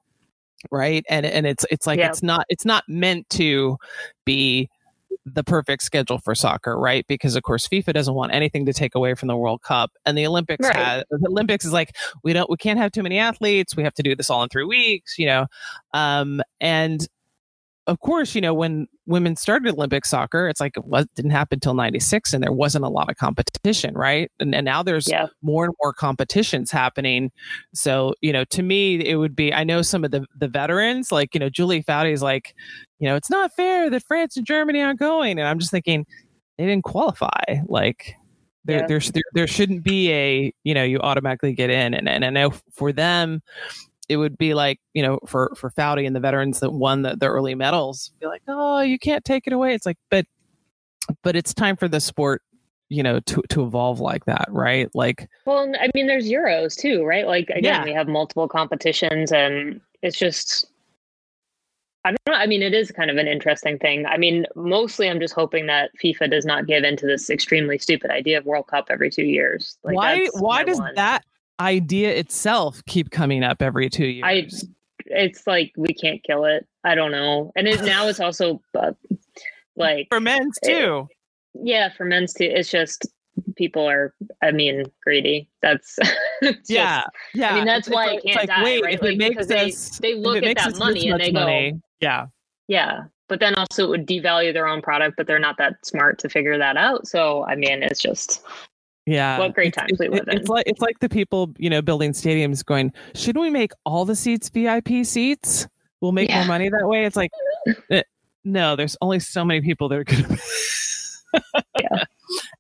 [0.72, 1.06] Right.
[1.10, 2.10] And, and it's, it's like, yeah.
[2.10, 3.78] it's not, it's not meant to
[4.26, 4.70] be
[5.26, 7.06] the perfect schedule for soccer, right?
[7.08, 10.18] Because of course FIFA doesn't want anything to take away from the World Cup, and
[10.18, 10.66] the Olympics.
[10.66, 10.76] Right.
[10.76, 13.76] Has, the Olympics is like we don't, we can't have too many athletes.
[13.76, 15.48] We have to do this all in three weeks, you know.
[15.94, 17.06] Um, and
[17.88, 21.56] of course, you know, when women started Olympic soccer, it's like it was, didn't happen
[21.56, 24.30] until 96 and there wasn't a lot of competition, right?
[24.42, 25.28] And, and now there's yeah.
[25.42, 27.32] more and more competitions happening.
[27.74, 31.14] So, you know, to me, it would be, I know some of the, the veterans,
[31.14, 32.54] like, you know, Julie Foudy is like,
[33.00, 35.40] you know, it's not fair that France and Germany aren't going.
[35.40, 36.06] And I'm just thinking,
[36.58, 37.62] they didn't qualify.
[37.68, 38.16] Like,
[38.66, 38.88] there, yeah.
[38.88, 41.94] there, there, there shouldn't be a, you know, you automatically get in.
[41.94, 43.42] And, and I know for them,
[44.10, 47.16] it would be like you know for for Foudy and the veterans that won the,
[47.16, 49.74] the early medals be like oh you can't take it away.
[49.74, 50.26] It's like but
[51.24, 52.42] but it's time for the sport
[52.90, 54.90] you know to to evolve like that right?
[54.94, 57.28] Like well i mean there's euros too right?
[57.28, 57.84] Like again yeah.
[57.84, 60.68] we have multiple competitions and it's just
[62.06, 64.06] i don't know i mean it is kind of an interesting thing.
[64.06, 68.10] I mean mostly i'm just hoping that fifa does not give into this extremely stupid
[68.10, 69.78] idea of world cup every two years.
[69.84, 70.96] Like why why does one.
[70.96, 71.26] that
[71.60, 74.24] idea itself keep coming up every two years?
[74.26, 74.48] I,
[75.08, 76.68] it's like we can't kill it.
[76.84, 78.92] I don't know, and it now it's also uh,
[79.76, 81.08] like for men's too.
[81.56, 82.46] It, yeah, for men's too.
[82.46, 83.08] It's just
[83.56, 85.48] people are, I mean, greedy.
[85.62, 85.98] That's
[86.44, 87.52] just, yeah, yeah.
[87.52, 88.94] I mean, that's It's why like- it can't like, die, wait, right?
[88.96, 91.32] if it Like, makes because they, us- they if look at that money and they
[91.32, 92.28] go, yeah,
[92.68, 93.02] yeah.
[93.30, 96.30] But then also it would devalue their own product, but they're not that smart to
[96.30, 97.08] figure that out.
[97.08, 98.42] So, I mean, it's just,
[99.08, 99.40] yeah.
[99.40, 100.40] What great It's- times we it's- live in.
[100.42, 102.94] It's like it's like the people you know building stadiums going.
[103.16, 105.68] Shouldn't we make all the seats VIP seats?
[106.02, 107.06] We'll make more money that way.
[107.06, 107.32] It's like,
[107.90, 108.04] eh,
[108.44, 110.24] no, there's only so many people that are going
[111.34, 111.64] to.
[111.82, 112.04] Yeah.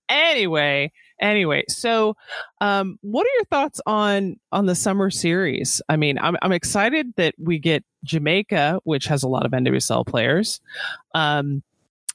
[0.10, 2.15] Anyway, anyway, so
[2.62, 5.81] um, what are your thoughts on on the summer series?
[5.89, 10.05] I mean, I'm I'm excited that we get Jamaica, which has a lot of NWSL
[10.07, 10.62] players.
[11.13, 11.62] Um,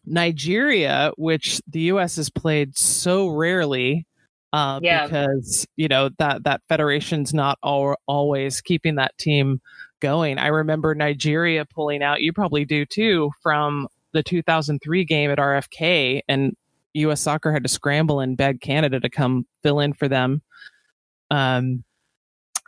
[0.05, 2.17] Nigeria, which the U.S.
[2.17, 4.07] has played so rarely,
[4.53, 5.05] uh, Yeah.
[5.07, 9.61] because you know that that federation's not al- always keeping that team
[10.01, 10.39] going.
[10.39, 12.21] I remember Nigeria pulling out.
[12.21, 16.55] You probably do too from the 2003 game at RFK, and
[16.95, 17.21] U.S.
[17.21, 20.43] Soccer had to scramble and beg Canada to come fill in for them.
[21.31, 21.85] Um,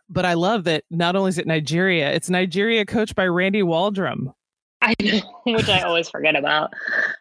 [0.08, 4.32] but I love that not only is it Nigeria, it's Nigeria coached by Randy Waldrum.
[4.80, 6.72] I know, which I always forget about.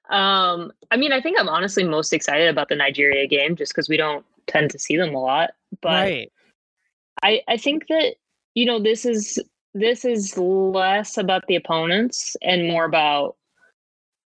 [0.10, 3.90] Um, I mean, I think I'm honestly most excited about the Nigeria game just because
[3.90, 5.52] we don't tend to see them a lot.
[5.82, 6.32] But right.
[7.24, 8.16] I, I think that
[8.56, 9.40] you know this is
[9.74, 13.36] this is less about the opponents and more about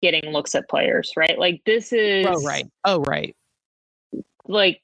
[0.02, 1.38] getting looks at players, right?
[1.38, 2.68] Like this is Oh, right.
[2.86, 3.36] Oh, right.
[4.48, 4.82] like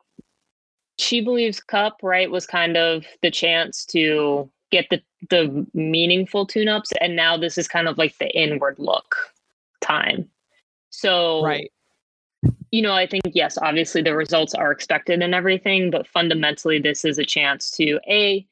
[0.99, 7.15] SheBelieves cup right was kind of the chance to get the the meaningful tune-ups and
[7.15, 9.15] now this is kind of like the inward look
[9.81, 10.29] time
[10.89, 11.71] so Right.
[12.71, 17.05] You know i think yes obviously the results are expected and everything but fundamentally this
[17.05, 18.45] is a chance to a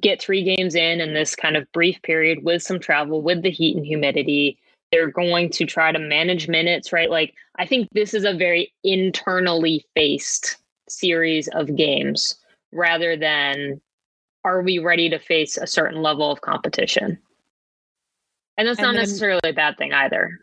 [0.00, 3.50] get three games in in this kind of brief period with some travel with the
[3.50, 4.58] heat and humidity.
[4.90, 7.10] They're going to try to manage minutes right?
[7.10, 10.56] Like i think this is a very internally faced
[10.88, 12.36] series of games
[12.72, 13.80] rather than
[14.44, 17.18] are we ready to face a certain level of competition?
[18.58, 20.40] And that's And not then- necessarily a bad thing either.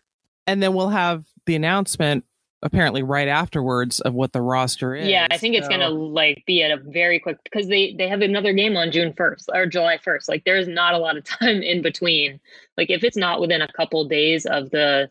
[0.48, 2.24] And then we'll have the announcement
[2.62, 5.08] apparently right afterwards of what the roster is.
[5.08, 8.08] Yeah, I think it's So- gonna like be at a very quick because they they
[8.08, 10.28] have another game on June first or July first.
[10.28, 12.40] Like there's not a lot of time in between.
[12.78, 15.10] Like if it's not within a couple days of the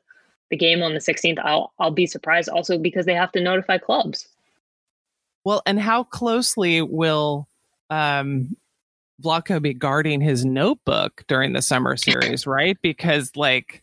[0.51, 2.49] the game on the 16th, I'll I'll be surprised.
[2.49, 4.29] Also because they have to notify clubs.
[5.45, 7.47] Well, and how closely will
[7.91, 8.57] um
[9.23, 12.77] Vlatko be guarding his notebook during the summer series, right?
[12.83, 13.83] Because like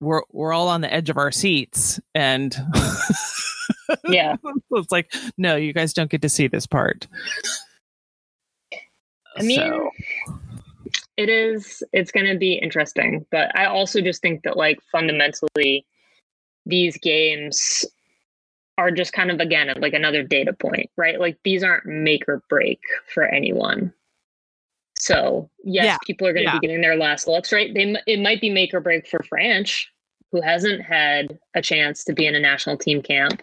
[0.00, 2.56] we're we're all on the edge of our seats and
[4.04, 4.36] Yeah,
[4.72, 7.06] it's like, no, you guys don't get to see this part.
[9.36, 9.90] I mean, So-
[11.16, 11.82] it is.
[11.92, 15.84] It's gonna be interesting, but I also just think that like fundamentally,
[16.66, 17.84] these games
[18.78, 21.20] are just kind of again like another data point, right?
[21.20, 22.80] Like these aren't make or break
[23.12, 23.92] for anyone.
[25.00, 26.58] So yes, Yeah, people are going to yeah.
[26.58, 27.72] be getting their last looks, right?
[27.72, 29.84] They it might be make or break for Franch,
[30.30, 33.42] who hasn't had a chance to be in a national team camp,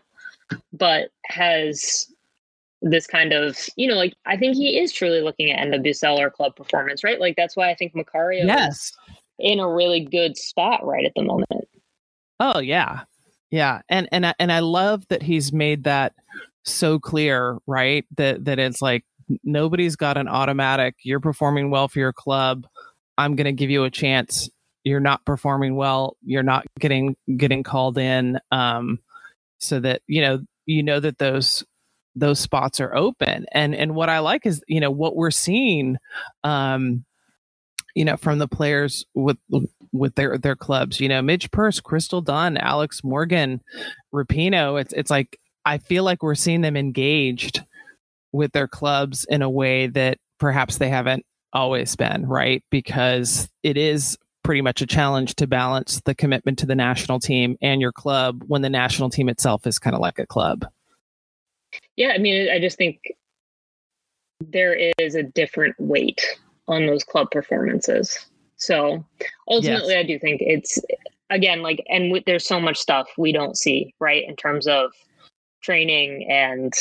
[0.72, 2.08] but has
[2.84, 6.30] this kind of you know like I think he is truly looking at NWSL or
[6.30, 7.20] club performance, right?
[7.20, 8.94] Like that's why I think Macario is yes.
[9.40, 11.68] in a really good spot right at the moment.
[12.40, 13.02] Oh yeah.
[13.50, 13.82] Yeah.
[13.90, 16.14] And and I, and I love that he's made that
[16.66, 18.06] so clear, right?
[18.16, 19.06] That that it's like
[19.44, 22.66] nobody's got an automatic you're performing well for your club.
[23.18, 24.50] I'm going to give you a chance.
[24.84, 26.16] You're not performing well.
[26.24, 29.00] You're not getting getting called in um
[29.60, 31.64] so that you know you know that those
[32.16, 33.46] those spots are open.
[33.52, 35.98] And and what I like is you know what we're seeing
[36.44, 37.04] um
[37.96, 39.38] you know from the players with
[39.92, 41.00] with their their clubs.
[41.00, 43.62] You know, Midge Purce, Crystal Dunn, Alex Morgan,
[44.14, 44.80] Rapinoe.
[44.80, 47.62] It's it's like I feel like we're seeing them engaged
[48.32, 52.64] with their clubs in a way that perhaps they haven't always been, right?
[52.70, 57.58] Because it is pretty much a challenge to balance the commitment to the national team
[57.62, 60.66] and your club when the national team itself is kind of like a club.
[61.96, 63.02] Yeah, I mean, I just think
[64.40, 66.26] there is a different weight
[66.68, 68.26] on those club performances.
[68.56, 69.06] So
[69.50, 70.80] ultimately, I do think it's
[71.30, 74.92] again like, and with, there's so much stuff we don't see, right, in terms of
[75.62, 76.74] training and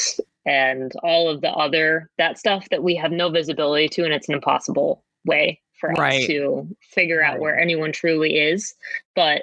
[0.47, 4.29] and all of the other that stuff that we have no visibility to, and it's
[4.29, 6.21] an impossible way for Right.
[6.23, 8.75] us to figure out where anyone truly is.
[9.15, 9.43] But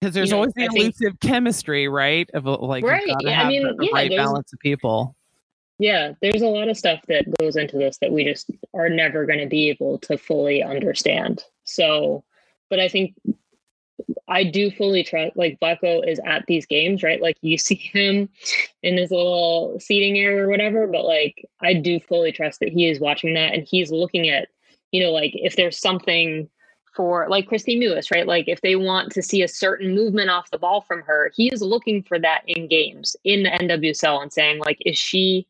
[0.00, 2.28] Because there's You know, always the I think- elusive chemistry, right?
[2.34, 5.14] Of uh, like, Right, yeah, I mean, the, the yeah, right balance of people.
[5.78, 9.26] Yeah, there's a lot of stuff that goes into this that we just are never
[9.26, 11.44] going to be able to fully understand.
[11.64, 12.24] So,
[12.68, 13.14] but I think
[14.28, 17.20] I do fully trust like Vlatko is at these games, right?
[17.20, 18.28] Like you see him
[18.82, 22.88] in his little seating area or whatever, but like I do fully trust that he
[22.88, 24.48] is watching that and he's looking at,
[24.90, 26.48] you know, like if there's something
[26.94, 28.26] for like Kristie Mewis, right?
[28.26, 31.48] Like if they want to see a certain movement off the ball from her, he
[31.52, 35.46] is looking for that in games in the NWSL and saying like, is she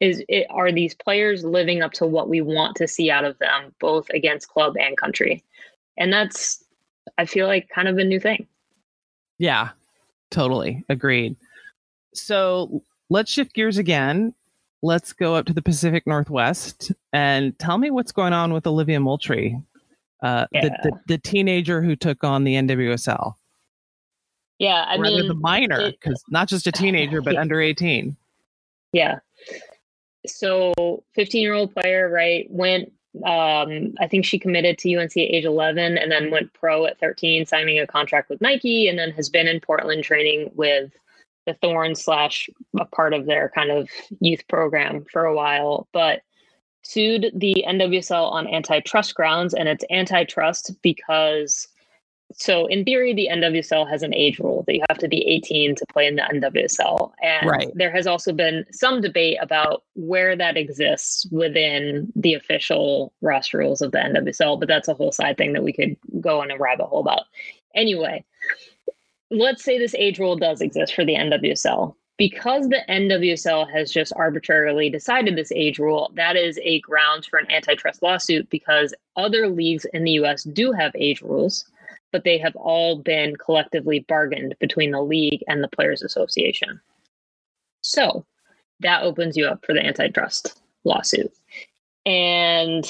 [0.00, 3.38] is it are these players living up to what we want to see out of
[3.38, 5.42] them both against club and country
[5.96, 6.63] and that's
[7.18, 8.46] i feel like kind of a new thing.
[9.38, 9.70] Yeah
[10.30, 11.36] totally agreed.
[12.12, 14.34] So let's shift gears again.
[14.82, 19.00] Let's go up to the pacific northwest and tell me what's going on with olivia
[19.00, 19.58] moultrie
[20.22, 20.62] uh, yeah.
[20.62, 23.34] the, the, the, teenager who took on the nwsl
[24.58, 28.14] yeah i Rather mean the minor because not just a teenager but under 18
[28.94, 29.18] yeah.
[30.26, 32.46] So 15 year old player, right?
[32.48, 32.92] Went,
[33.24, 36.98] um, I think she committed to UNC at age 11 and then went pro at
[36.98, 40.92] 13, signing a contract with Nike, and then has been in Portland training with
[41.46, 42.48] the Thorns slash
[42.78, 43.88] a part of their kind of
[44.20, 46.22] youth program for a while, but
[46.82, 51.68] sued the NWSL on antitrust grounds, and it's antitrust because
[52.36, 55.76] so in theory, the NWSL has an age rule that you have to be 18
[55.76, 57.12] to play in the NWSL.
[57.22, 57.70] And right.
[57.74, 63.82] there has also been some debate about where that exists within the official roster rules
[63.82, 66.58] of the NWSL, but that's a whole side thing that we could go on a
[66.58, 67.24] rabbit hole about.
[67.74, 68.24] Anyway,
[69.30, 71.94] let's say this age rule does exist for the NWSL.
[72.16, 77.40] Because the NWSL has just arbitrarily decided this age rule, that is a grounds for
[77.40, 81.64] an antitrust lawsuit because other leagues in the US do have age rules
[82.14, 86.80] but they have all been collectively bargained between the league and the Players Association.
[87.80, 88.24] So
[88.78, 91.32] that opens you up for the antitrust lawsuit.
[92.06, 92.88] And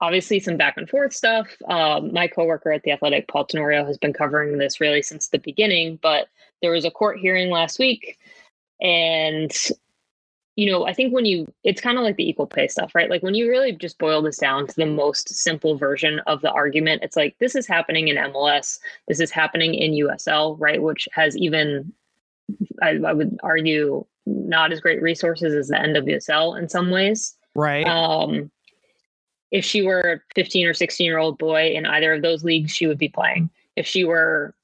[0.00, 1.48] obviously, some back and forth stuff.
[1.68, 5.38] Um, my coworker at The Athletic, Paul Tenorio, has been covering this really since the
[5.38, 6.28] beginning, but
[6.62, 8.16] there was a court hearing last week.
[8.80, 9.52] And
[10.60, 13.08] you know, I think when you, it's kind of like the equal pay stuff, right?
[13.08, 16.50] Like when you really just boil this down to the most simple version of the
[16.50, 20.82] argument, it's like this is happening in MLS, this is happening in USL, right?
[20.82, 21.94] Which has even,
[22.82, 27.34] I, I would argue, not as great resources as the NWSL in some ways.
[27.54, 27.86] Right.
[27.86, 28.50] Um,
[29.50, 32.70] if she were a 15 or 16 year old boy in either of those leagues,
[32.70, 33.48] she would be playing.
[33.76, 34.54] If she were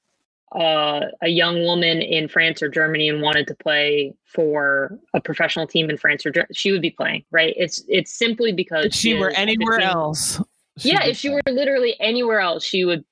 [0.53, 5.67] uh, a young woman in France or Germany and wanted to play for a professional
[5.67, 7.53] team in France or Germany, she would be playing, right?
[7.57, 10.41] It's it's simply because if she were anywhere else.
[10.77, 13.03] Yeah, if she were literally anywhere else, she would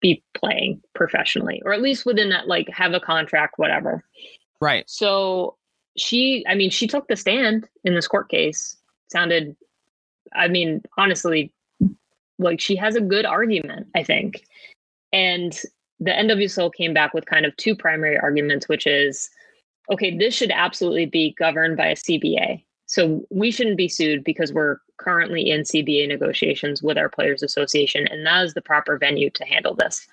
[0.00, 4.04] be playing professionally, or at least within that, like have a contract, whatever.
[4.60, 4.84] Right.
[4.88, 5.56] So
[5.96, 8.76] she, I mean, she took the stand in this court case.
[9.10, 9.56] Sounded,
[10.34, 11.52] I mean, honestly,
[12.38, 14.44] like she has a good argument, I think.
[15.12, 15.58] And
[16.02, 19.30] the NWSL came back with kind of two primary arguments, which is
[19.90, 22.64] okay, this should absolutely be governed by a CBA.
[22.86, 28.06] So we shouldn't be sued because we're currently in CBA negotiations with our Players Association,
[28.08, 30.06] and that is the proper venue to handle this.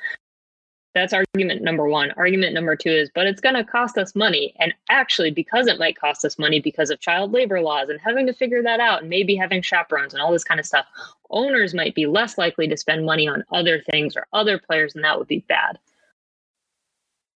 [0.95, 2.11] That's argument number one.
[2.17, 4.55] Argument number two is, but it's going to cost us money.
[4.59, 8.25] And actually, because it might cost us money because of child labor laws and having
[8.25, 10.85] to figure that out, and maybe having chaperones and all this kind of stuff,
[11.29, 15.03] owners might be less likely to spend money on other things or other players, and
[15.03, 15.77] that would be bad.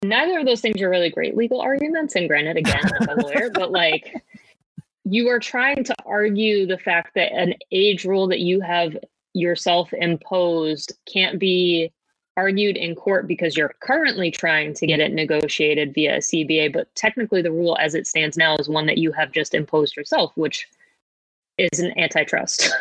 [0.03, 2.15] Neither of those things are really great legal arguments.
[2.15, 4.13] And granted, again, I'm a lawyer, but like
[5.05, 8.97] you are trying to argue the fact that an age rule that you have
[9.33, 11.91] yourself imposed can't be
[12.35, 17.41] argued in court because you're currently trying to get it negotiated via CBA, but technically
[17.41, 20.67] the rule as it stands now is one that you have just imposed yourself, which
[21.57, 22.71] is an antitrust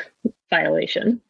[0.50, 1.20] violation.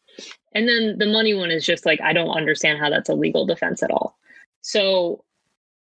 [0.53, 3.47] And then the money one is just like, I don't understand how that's a legal
[3.47, 4.19] defense at all.
[4.61, 5.25] So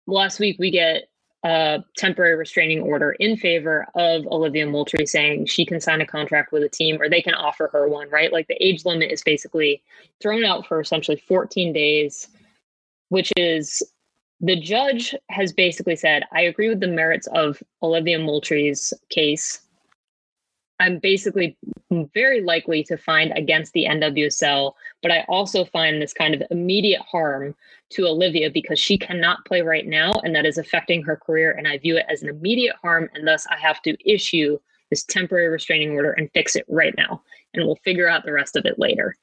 [0.08, 1.08] last week we get
[1.46, 6.52] a temporary restraining order in favor of Olivia Moultrie saying she can sign a contract
[6.52, 8.34] with a team or they can offer her one, right?
[8.34, 9.84] Like the age limit is basically
[10.20, 12.30] thrown out for essentially 14 days,
[13.10, 13.84] which is
[14.42, 19.62] the judge has basically said, I agree with the merits of Olivia Moultrie's case.
[20.80, 21.56] I'm basically
[21.92, 27.02] very likely to find against the NWSL, but I also find this kind of immediate
[27.02, 27.56] harm
[27.92, 31.52] to Olivia because she cannot play right now and that is affecting her career.
[31.52, 33.10] And I view it as an immediate harm.
[33.14, 34.58] And thus I have to issue
[34.90, 37.22] this temporary restraining order and fix it right now.
[37.54, 39.16] And we'll figure out the rest of it later.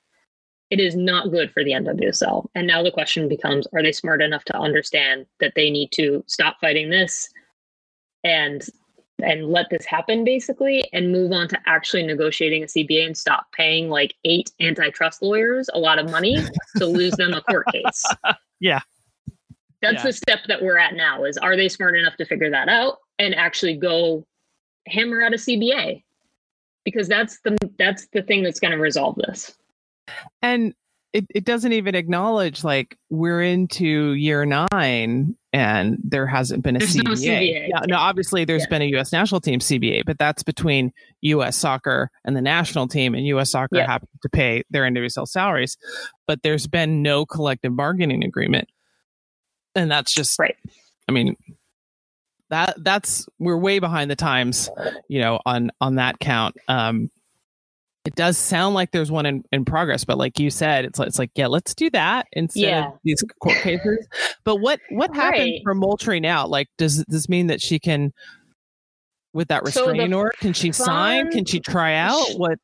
[0.70, 2.46] It is not good for the NWSL.
[2.54, 6.24] And now the question becomes are they smart enough to understand that they need to
[6.28, 7.28] stop fighting this
[8.24, 8.64] and
[9.22, 13.50] and let this happen basically and move on to actually negotiating a CBA and stop
[13.52, 16.38] paying like eight antitrust lawyers a lot of money
[16.76, 18.04] to lose them a court case.
[18.60, 18.80] yeah.
[19.80, 20.02] That's Yeah.
[20.04, 22.98] the step that we're at now is are they smart enough to figure that out
[23.18, 24.26] and actually go
[24.86, 26.02] hammer out a CBA?
[26.84, 29.56] Because that's the that's the thing that's going to resolve this.
[30.42, 30.74] and
[31.12, 36.78] it, it doesn't even acknowledge like we're into year nine and there hasn't been a
[36.78, 37.04] There's CBA.
[37.04, 37.68] no CBA.
[37.68, 38.68] Yeah, no, obviously there's Yeah.
[38.70, 39.12] been a U.S.
[39.12, 40.92] national team CBA, but that's between
[41.22, 41.56] U.S.
[41.56, 43.50] soccer and the national team, and U.S.
[43.50, 43.86] soccer Yeah.
[43.86, 45.76] happens to pay their individual salaries,
[46.26, 48.68] but there's been no collective bargaining agreement,
[49.74, 50.56] and that's just Right.
[51.08, 51.36] I mean,
[52.50, 54.70] that that's we're way behind the times,
[55.08, 56.56] you know, on on that count.
[56.68, 57.10] Um,
[58.04, 61.08] it does sound like there's one in, in progress, but like you said, it's like,
[61.08, 62.88] it's like yeah, let's do that instead Yeah.
[62.88, 64.06] of these court cases.
[64.44, 65.60] But what what happens Right.
[65.62, 66.46] for Moultrie now?
[66.46, 68.12] Like, does this mean that she can,
[69.32, 71.30] with that So restraining order, can she sign?
[71.30, 72.26] Can she try out?
[72.36, 72.58] What?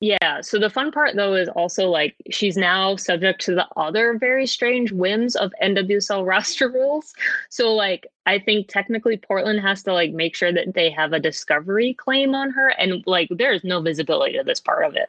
[0.00, 0.42] Yeah.
[0.42, 4.46] So the fun part though is also like she's now subject to the other very
[4.46, 7.12] strange whims of NWSL roster rules.
[7.48, 11.20] So like I think technically Portland has to like make sure that they have a
[11.20, 15.08] discovery claim on her and like there's no visibility to this part of it.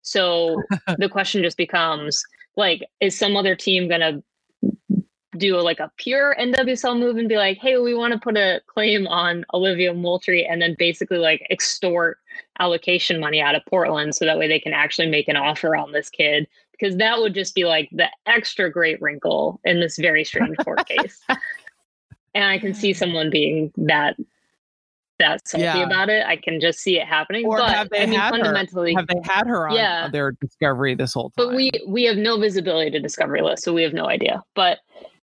[0.00, 0.62] So
[0.98, 2.24] the question just becomes
[2.56, 4.22] like is some other team gonna
[5.36, 8.60] do like a pure NWSL move and be like, hey, we want to put a
[8.66, 12.18] claim on Olivia Moultrie and then basically like extort
[12.58, 15.92] allocation money out of Portland so that way they can actually make an offer on
[15.92, 20.24] this kid because that would just be like the extra great wrinkle in this very
[20.24, 21.20] strange court case.
[22.34, 24.16] And I can see someone being that
[25.18, 25.86] that salty Yeah.
[25.86, 26.26] about it.
[26.26, 27.46] I can just see it happening.
[27.46, 28.38] Or but have they I mean had her?
[28.38, 30.08] fundamentally Have they had her on Yeah.
[30.08, 31.46] their discovery this whole time?
[31.48, 34.78] but we we have no visibility to discovery list so we have no idea but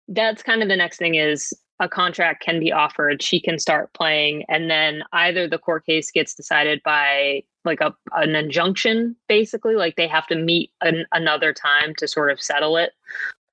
[0.09, 3.93] that's kind of the next thing is a contract can be offered she can start
[3.95, 9.75] playing and then either the court case gets decided by like a an injunction basically
[9.75, 12.93] like they have to meet an, another time to sort of settle it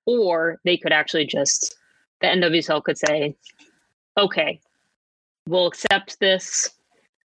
[0.06, 1.76] or they could actually just
[2.22, 3.36] the nwsl could say
[4.18, 4.60] okay
[5.48, 6.70] we'll accept this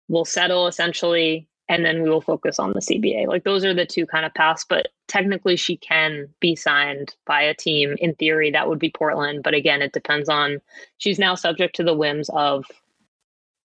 [0.07, 3.27] we'll settle essentially and then we will focus on the CBA.
[3.27, 7.41] Like those are the two kind of paths, but technically she can be signed by
[7.41, 7.95] a team.
[7.99, 10.59] In theory, that would be Portland, but again, it depends on
[10.97, 12.65] she's now subject to the whims of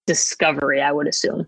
[0.07, 1.47] discovery, I would assume.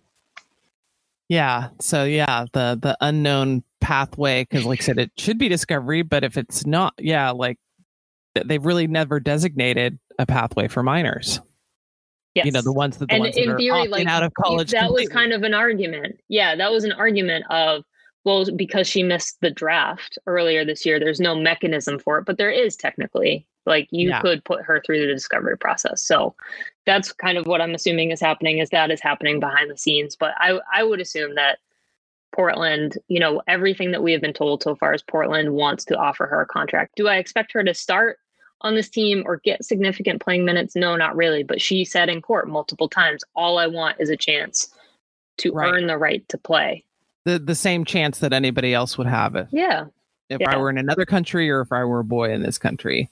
[1.29, 1.69] Yeah.
[1.81, 6.25] So yeah, the the unknown pathway because, like I said, it should be discovery, but
[6.25, 7.59] if it's not, yeah, like
[8.35, 11.41] they've really never designated a pathway for minors.
[12.35, 12.47] Yes.
[12.47, 14.71] You know, the ones that the and ones in are theory, like out of college.
[14.71, 16.19] that was kind of an argument.
[16.29, 17.85] Yeah, that was an argument of
[18.25, 22.39] well, because she missed the draft earlier this year, there's no mechanism for it, but
[22.39, 23.47] there is technically.
[23.65, 24.21] Like you Yeah.
[24.21, 26.03] could put her through the discovery process.
[26.03, 26.35] So
[26.85, 30.17] that's kind of what I'm assuming is happening is that is happening behind the scenes.
[30.17, 31.59] But I I would assume that
[32.35, 35.97] Portland, you know, everything that we have been told so far is Portland wants to
[35.97, 36.97] offer her a contract.
[36.97, 38.19] Do I expect her to start
[38.63, 40.75] on this team or get significant playing minutes?
[40.77, 41.43] No, not really.
[41.43, 44.73] But she said in court multiple times, all I want is a chance
[45.39, 45.73] to Right.
[45.75, 46.85] earn the right to play.
[47.25, 49.85] the the same chance that anybody else would have if, Yeah.
[50.29, 50.51] if Yeah.
[50.51, 53.09] I were in another country or if I were a boy in this country.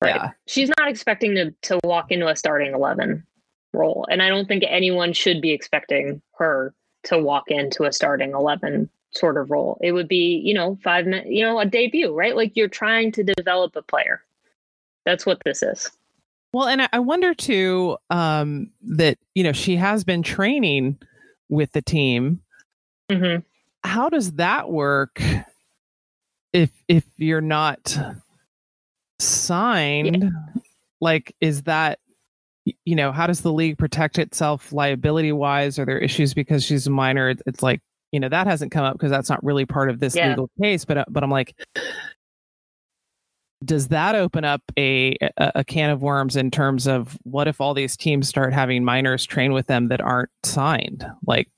[0.00, 0.14] Right.
[0.14, 0.30] Yeah.
[0.46, 3.26] She's not expecting to to walk into a starting eleven
[3.74, 4.06] role.
[4.10, 6.72] And I don't think anyone should be expecting her
[7.04, 9.78] to walk into a starting eleven sort of role.
[9.82, 12.34] It would be, you know, five minutes, you know, a debut, right?
[12.34, 14.22] Like you're trying to develop a player.
[15.08, 15.90] That's what this is.
[16.52, 20.98] Well, and I, wonder too um, that you know she has been training
[21.48, 22.42] with the team.
[23.10, 23.36] hmm
[23.84, 25.18] How does that work
[26.52, 27.96] if if you're not
[29.18, 30.30] signed?
[31.00, 32.00] Like, is that
[32.84, 35.78] you know how does the league protect itself liability wise?
[35.78, 37.30] Are there issues because she's a minor?
[37.30, 37.80] It's, it's like
[38.12, 40.28] you know that hasn't come up because that's not really part of this Yeah.
[40.28, 40.84] legal case.
[40.84, 41.54] But uh, but I'm like.
[43.64, 47.74] Does that open up a, a can of worms in terms of what if all
[47.74, 51.04] these teams start having minors train with them that aren't signed?
[51.26, 51.48] Like,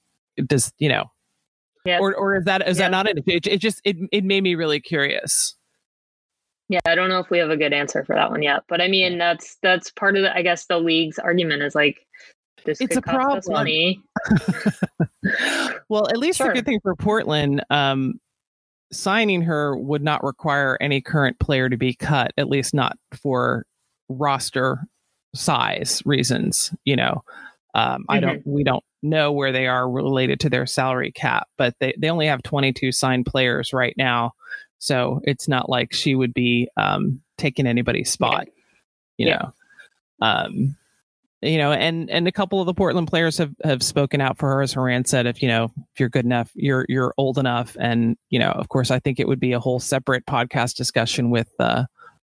[0.46, 1.10] does you know,
[1.84, 1.98] Yeah.
[1.98, 2.84] or or is that is Yeah.
[2.86, 3.18] that not it?
[3.26, 5.54] It, it just it it made me really curious.
[6.70, 8.62] Yeah, I don't know if we have a good answer for that one yet.
[8.68, 12.06] But I mean that's that's part of the I guess the league's argument is like
[12.64, 13.42] this It's a problem.
[13.48, 14.00] money.
[15.90, 16.50] well, at least Sure.
[16.50, 18.14] a good thing for Portland, um,
[18.92, 23.64] signing her would not require any current player to be cut, at least not for
[24.08, 24.78] roster
[25.34, 26.74] size reasons.
[26.84, 27.22] You know,
[27.74, 31.74] um, I don't, we don't know where they are related to their salary cap, but
[31.80, 34.32] they, they only have 22 signed players right now.
[34.78, 38.48] So it's not like she would be um, taking anybody's spot,
[39.18, 39.36] you Yeah.
[39.38, 39.52] know.
[40.22, 40.76] Um,
[41.42, 44.48] you know, and and a couple of the Portland players have have spoken out for
[44.50, 47.76] her, as Haran said, if you know if you're good enough, you're you're old enough,
[47.80, 51.30] and you know, of course, I think it would be a whole separate podcast discussion
[51.30, 51.84] with uh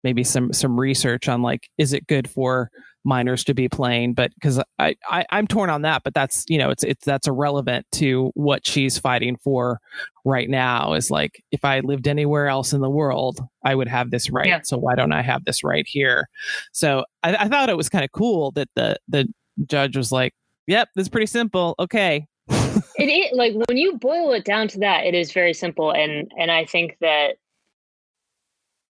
[0.03, 2.69] maybe some some research on like is it good for
[3.03, 6.57] minors to be playing but because I, I i'm torn on that but that's you
[6.57, 9.79] know it's it's that's irrelevant to what she's fighting for
[10.23, 14.11] right now is like if i lived anywhere else in the world i would have
[14.11, 14.47] this right.
[14.47, 14.61] Yeah.
[14.63, 16.27] so why don't i have this right here?
[16.71, 19.27] So i, I thought it was kind of cool that the the
[19.65, 20.33] judge was like
[20.67, 21.75] yep this is pretty simple.
[21.79, 22.27] Okay.
[22.97, 26.31] It is like when you boil it down to that it is very simple and
[26.37, 27.37] and i think that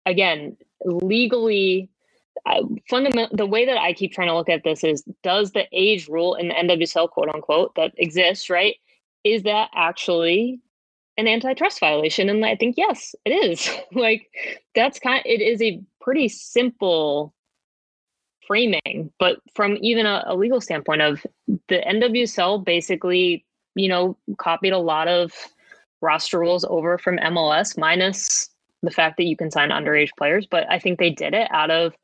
[0.05, 1.91] again legally
[2.89, 6.09] fundamental the way that I keep trying to look at this is does the age
[6.09, 8.77] rule in the NWSL quote unquote that exists, right?
[9.25, 10.61] Is that actually
[11.17, 12.29] an antitrust violation?
[12.29, 13.69] And I think yes, it is.
[13.93, 14.29] like
[14.75, 17.35] that's kind it is a pretty simple
[18.47, 21.27] framing, but from even a, a legal standpoint of
[21.69, 25.33] the NWSL basically, you know, copied a lot of
[26.01, 28.51] roster rules over from MLS minus
[28.83, 31.71] the fact that you can sign underage players, but I think they did it out
[31.71, 31.95] of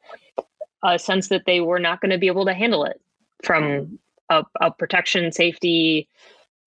[0.82, 3.00] a sense that they were not going to be able to handle it
[3.44, 3.98] from
[4.30, 6.08] a, a protection, safety,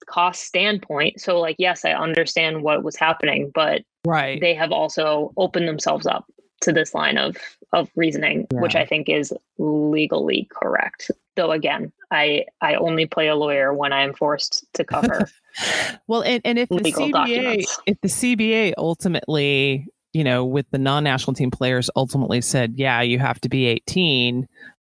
[0.05, 1.19] cost standpoint.
[1.19, 6.05] So, like, yes, I understand what was happening, but right, they have also opened themselves
[6.05, 6.25] up
[6.61, 7.37] to this line of
[7.73, 8.61] of reasoning, yeah.
[8.61, 11.11] which I think is legally correct.
[11.35, 15.29] Though again, I I only play a lawyer when I am forced to cover.
[16.07, 17.79] well, and, and if the CBA documents.
[17.85, 23.19] if the CBA ultimately you know, with the non-national team players ultimately said, yeah, you
[23.19, 24.47] have to be 18,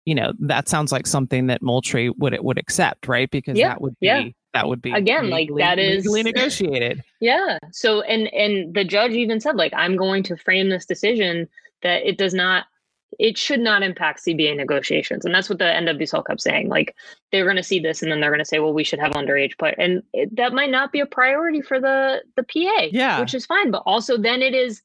[0.05, 3.29] you know, that sounds like something that Moultrie would it would accept, right?
[3.29, 4.23] Because yeah, that would be yeah.
[4.53, 7.03] that would be again legally, like that is legally negotiated.
[7.19, 7.57] Yeah.
[7.73, 11.49] So and and the judge even said like I'm going to frame this decision
[11.83, 12.67] that it does not
[13.19, 15.25] it should not impact CBA negotiations.
[15.25, 16.69] And that's what the NWSL kept saying.
[16.69, 16.95] Like
[17.33, 19.11] they're going to see this and then they're going to say, well, we should have
[19.11, 19.75] underage play.
[19.77, 23.19] And it, that might not be a priority for the, the PA, yeah.
[23.19, 23.71] which is fine.
[23.71, 24.81] But also then it is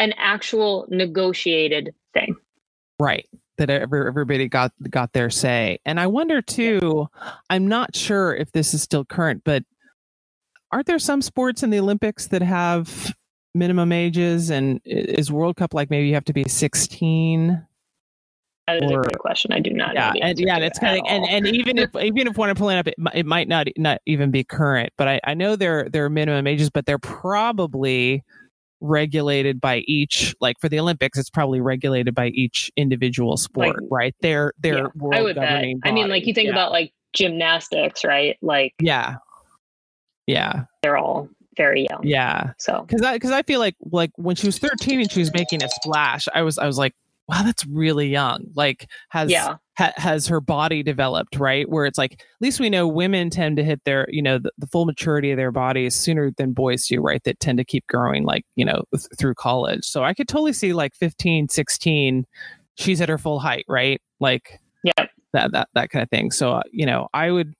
[0.00, 2.34] an actual negotiated thing.
[2.98, 3.28] Right.
[3.58, 5.78] That every, everybody got got their say.
[5.84, 7.08] And I wonder too,
[7.50, 9.62] I'm not sure if this is still current, but
[10.72, 13.14] aren't there some sports in the Olympics that have
[13.54, 17.66] minimum ages and is World Cup like maybe you have to be 16?
[18.66, 19.52] That is or, a great question.
[19.52, 19.94] I do not.
[19.94, 22.78] Yeah, and yeah, it's kind of and, and even if even if one are pulling
[22.78, 24.92] up, it, it might not not even be current.
[24.96, 28.24] But I, I know there there are minimum ages, but they're probably
[28.80, 33.88] regulated by each like for the olympics it's probably regulated by each individual sport like,
[33.90, 35.90] right they're they're yeah, world I would governing bet.
[35.90, 36.52] i mean like you think yeah.
[36.52, 39.16] about like gymnastics right like yeah
[40.26, 44.36] yeah they're all very young yeah so because i because i feel like like when
[44.36, 46.94] she was 13 and she was making a splash i was i was like
[47.30, 48.46] wow, that's really young.
[48.54, 49.56] Like has yeah.
[49.80, 51.68] Ha, has her body developed right?
[51.68, 54.52] Where it's like at least we know women tend to hit their you know the,
[54.58, 57.22] the, full maturity of their bodies sooner than boys do, right?
[57.24, 59.84] That tend to keep growing like you know th- through college.
[59.84, 62.26] So I could totally see like 15, 16,
[62.76, 64.00] she's at her full height, right?
[64.20, 66.30] Like yeah, that that that kind of thing.
[66.30, 67.54] So uh, you know, I would.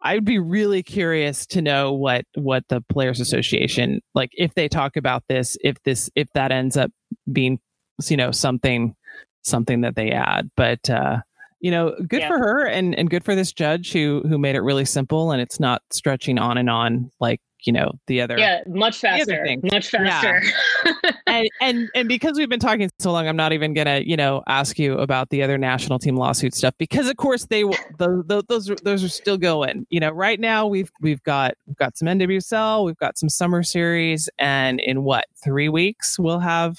[0.00, 4.96] I'd be really curious to know what what the players association like if they talk
[4.96, 6.92] about this if this if that ends up
[7.32, 7.58] being
[8.06, 8.94] you know something
[9.42, 11.18] something that they add but uh
[11.60, 12.28] you know good yeah.
[12.28, 15.40] for her and and good for this judge who who made it really simple and
[15.40, 19.88] it's not stretching on and on like you know the other yeah much faster much
[19.88, 20.40] faster
[20.84, 21.10] yeah.
[21.26, 24.44] and and and because we've been talking so long i'm not even gonna you know
[24.46, 27.64] ask you about the other national team lawsuit stuff because of course they
[27.98, 31.98] those those those are still going you know right now we've we've got we've got
[31.98, 36.78] some nwsl we've got some summer series and in what three weeks we'll have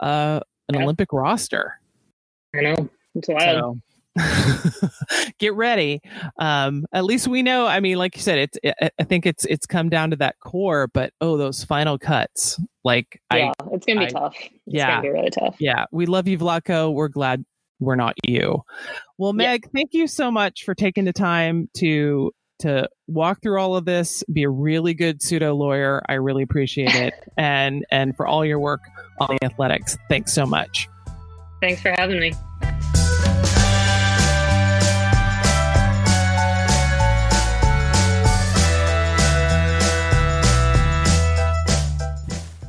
[0.00, 0.82] uh, an yeah.
[0.82, 1.78] Olympic roster.
[2.54, 2.88] I know.
[3.14, 3.80] It's wild.
[5.38, 6.00] Get ready.
[6.38, 7.66] Um, at least we know.
[7.66, 8.58] I mean, like you said, it's.
[8.62, 12.60] It, I think it's it's come down to that core, but oh, those final cuts.
[12.84, 14.36] Like, yeah, I, it's gonna be I, tough.
[14.36, 15.56] It's yeah, gonna be really tough.
[15.60, 16.92] Yeah, we love you, Vlatko.
[16.92, 17.44] We're glad
[17.78, 18.62] we're not you.
[19.18, 19.70] Well, Meg, yeah.
[19.74, 24.22] thank you so much for taking the time to to walk through all of this,
[24.32, 26.02] be a really good pseudo lawyer.
[26.08, 27.14] I really appreciate it.
[27.36, 28.80] and and for all your work
[29.20, 29.96] on the athletics.
[30.08, 30.88] Thanks so much.
[31.60, 32.32] Thanks for having me.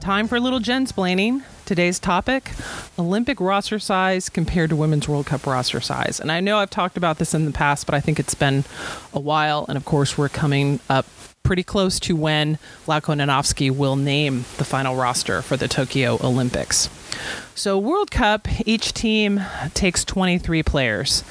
[0.02, 1.44] Time for a little Jensplaining.
[1.66, 2.50] Today's topic
[2.98, 6.20] Olympic roster size compared to Women's World Cup roster size.
[6.20, 8.64] And I know I've talked about this in the past, but I think it's been
[9.14, 9.64] a while.
[9.70, 11.06] And of course, we're coming up
[11.44, 16.90] pretty close to when Vlatko Andonovski will name the final roster for the Tokyo Olympics.
[17.54, 19.40] So, World Cup, each team
[19.76, 21.24] takes 23 players.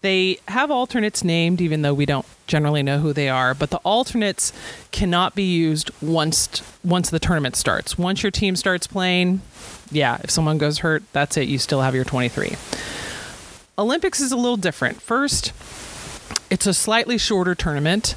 [0.00, 3.52] They have alternates named, even though we don't generally know who they are.
[3.52, 4.52] But the alternates
[4.92, 7.98] cannot be used once once the tournament starts.
[7.98, 9.40] Once your team starts playing,
[9.90, 11.48] yeah, if someone goes hurt, that's it.
[11.48, 12.54] You still have your 23.
[13.78, 15.02] Olympics is a little different.
[15.02, 15.52] First,
[16.50, 18.14] it's a slightly shorter tournament.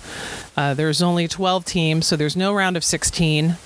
[0.55, 3.57] Uh, there's only 12 teams, so there's no round of 16.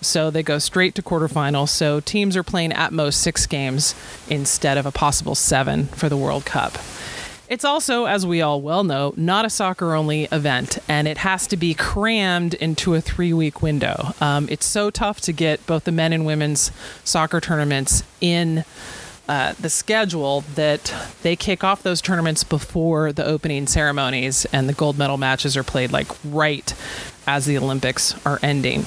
[0.00, 1.68] So they go straight to quarterfinals.
[1.68, 3.94] So teams are playing at most six games
[4.28, 6.78] instead of a possible seven for the World Cup.
[7.50, 11.48] It's also, as we all well know, not a soccer only event, and it has
[11.48, 14.14] to be crammed into a three week window.
[14.20, 16.70] Um, it's so tough to get both the men and women's
[17.02, 18.64] soccer tournaments in
[19.28, 24.72] uh, the schedule that they kick off those tournaments before the opening ceremonies, and the
[24.72, 26.72] gold medal matches are played like right
[27.26, 28.84] as the Olympics are ending.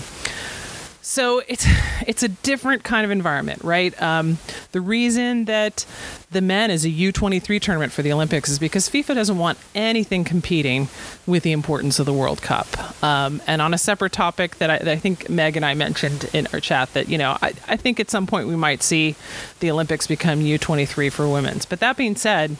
[1.13, 1.67] So it's
[2.07, 3.99] it's a different kind of environment, right?
[4.01, 4.39] Um,
[4.71, 5.85] the reason that
[6.31, 10.23] the men is a U23 tournament for the Olympics is because FIFA doesn't want anything
[10.23, 10.87] competing
[11.27, 12.67] with the importance of the World Cup.
[13.03, 16.31] Um, and on a separate topic that I, that I, think Meg and I mentioned
[16.33, 19.15] in our chat, that you know I, I think at some point we might see
[19.59, 21.67] the Olympics become U23 for women's.
[21.67, 22.57] But that being said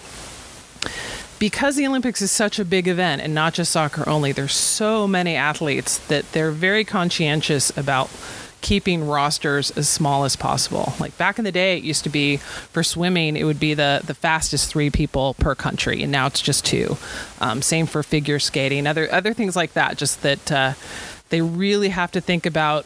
[1.39, 5.05] because the Olympics is such a big event and not just soccer only, there's so
[5.05, 8.09] many athletes that they're very conscientious about
[8.63, 10.93] keeping rosters as small as possible.
[10.99, 14.01] Like back in the day, it used to be for swimming, it would be the,
[14.03, 16.97] the fastest three people per country, and now it's just two.
[17.41, 19.97] Um, same for figure skating, other other things like that.
[19.97, 20.73] Just that uh,
[21.29, 22.85] they really have to think about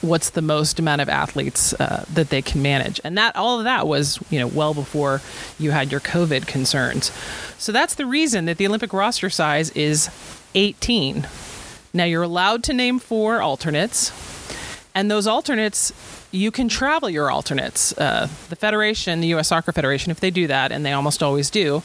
[0.00, 3.64] what's the most amount of athletes uh, that they can manage, and that all of
[3.64, 5.20] that was you know well before
[5.58, 7.10] you had your COVID concerns.
[7.58, 10.08] So that's the reason that the Olympic roster size is
[10.54, 11.26] 18.
[11.92, 14.12] Now you're allowed to name four alternates,
[14.94, 15.92] and those alternates
[16.32, 17.96] you can travel your alternates.
[17.98, 19.48] Uh, the Federation, the U.S.
[19.48, 21.82] Soccer Federation, if they do that, and they almost always do,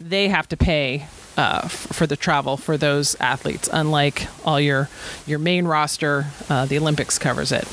[0.00, 3.68] they have to pay uh, f- for the travel for those athletes.
[3.72, 4.88] Unlike all your
[5.26, 7.68] your main roster, uh, the Olympics covers it.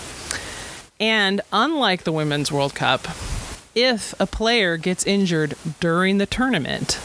[0.99, 3.07] And unlike the Women's World Cup,
[3.74, 6.99] if a player gets injured during the tournament,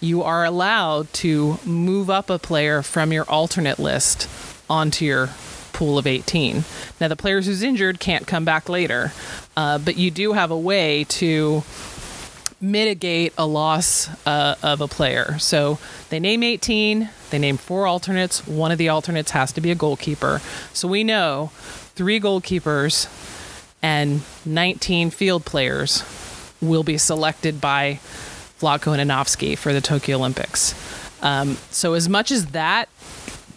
[0.00, 4.28] you are allowed to move up a player from your alternate list
[4.68, 5.30] onto your
[5.78, 6.64] pool of 18.
[7.00, 9.12] Now, the players who's injured can't come back later,
[9.56, 11.62] uh, but you do have a way to
[12.60, 15.38] mitigate a loss uh, of a player.
[15.38, 15.78] So
[16.10, 18.44] they name 18, they name four alternates.
[18.44, 20.40] One of the alternates has to be a goalkeeper.
[20.72, 21.52] So we know
[21.94, 23.06] three goalkeepers
[23.80, 26.02] and 19 field players
[26.60, 28.00] will be selected by
[28.60, 30.74] Vlatko Andonovski for the Tokyo Olympics.
[31.22, 32.88] Um, so as much as that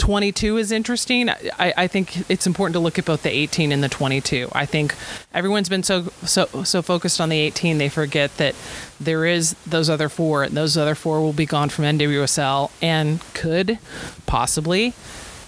[0.01, 3.83] 22 is interesting, I, I, think it's important to look at both the 18 and
[3.83, 4.49] the 22.
[4.51, 4.95] I think
[5.31, 8.55] everyone's been so so so focused on the 18 they forget that
[8.99, 13.21] there is those other four, and those other four will be gone from NWSL and
[13.35, 13.77] could
[14.25, 14.95] possibly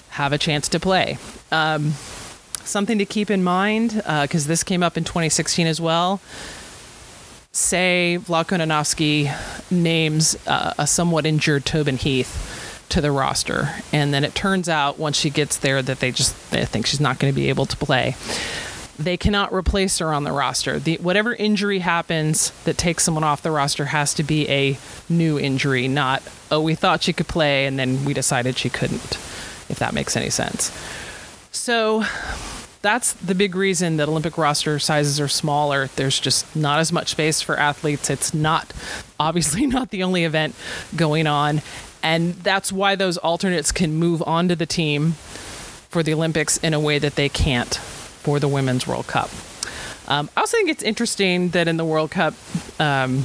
[0.09, 1.17] have a chance to play.
[1.51, 1.93] Um,
[2.63, 6.21] something to keep in mind because uh, this came up in 2016 as well
[7.55, 8.57] say Vlatko
[9.71, 12.62] names uh, a somewhat injured Tobin Heath
[12.93, 16.51] to the roster, and then it turns out once she gets there that they just
[16.51, 18.15] they think she's not going to be able to play.
[18.99, 20.77] They cannot replace her on the roster.
[20.77, 24.77] The, whatever injury happens that takes someone off the roster has to be a
[25.09, 26.21] new injury, not
[26.51, 29.15] oh we thought she could play and then we decided she couldn't.
[29.69, 30.71] If that makes any sense.
[31.51, 32.03] So
[32.83, 35.87] that's the big reason that Olympic roster sizes are smaller.
[35.95, 38.11] There's just not as much space for athletes.
[38.11, 38.71] It's not
[39.19, 40.53] obviously not the only event
[40.95, 41.63] going on.
[42.03, 45.13] And that's why those alternates can move onto the team
[45.89, 49.29] for the Olympics in a way that they can't for the Women's World Cup.
[50.07, 52.33] Um, I also think it's interesting that in the World Cup,
[52.79, 53.23] um,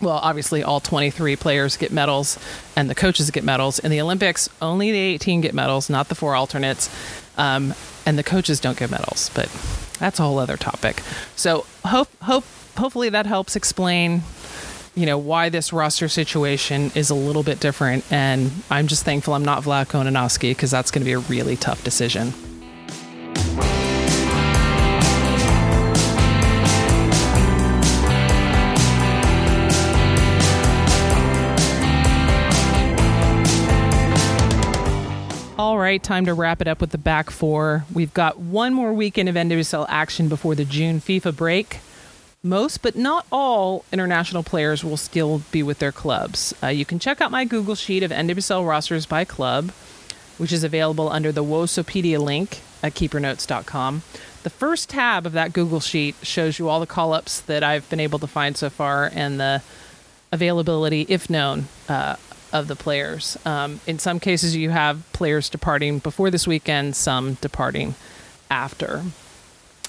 [0.00, 2.38] well, obviously all 23 players get medals
[2.74, 3.78] and the coaches get medals.
[3.78, 6.90] In the Olympics, only the 18 get medals, not the four alternates.
[7.36, 7.74] Um,
[8.06, 9.50] and the coaches don't get medals, but
[9.98, 11.02] that's a whole other topic.
[11.34, 12.44] So hope hope
[12.76, 14.22] hopefully that helps explain
[14.96, 19.34] you know why this roster situation is a little bit different and i'm just thankful
[19.34, 22.32] i'm not vlatko Andonovski because that's going to be a really tough decision
[35.58, 37.84] All right, time to wrap it up with the back four.
[37.92, 41.80] We've got one more weekend of NWSL action before the June FIFA break.
[42.42, 46.54] Most, but not all, international players will still be with their clubs.
[46.62, 49.70] Uh, you can check out my Google Sheet of NWSL rosters by club,
[50.38, 54.02] which is available under the Wosopedia link at keepernotes.com.
[54.44, 57.88] The first tab of that Google Sheet shows you all the call ups that I've
[57.90, 59.62] been able to find so far and the
[60.30, 62.14] availability, if known, uh,
[62.52, 63.36] of the players.
[63.44, 67.96] Um, in some cases, you have players departing before this weekend, some departing
[68.50, 69.02] after.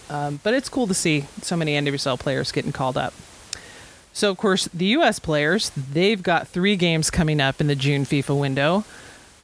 [0.09, 3.13] Um, but it's cool to see so many NWSL players getting called up.
[4.13, 5.19] So, of course, the U.S.
[5.19, 8.83] players, they've got three games coming up in the June FIFA window.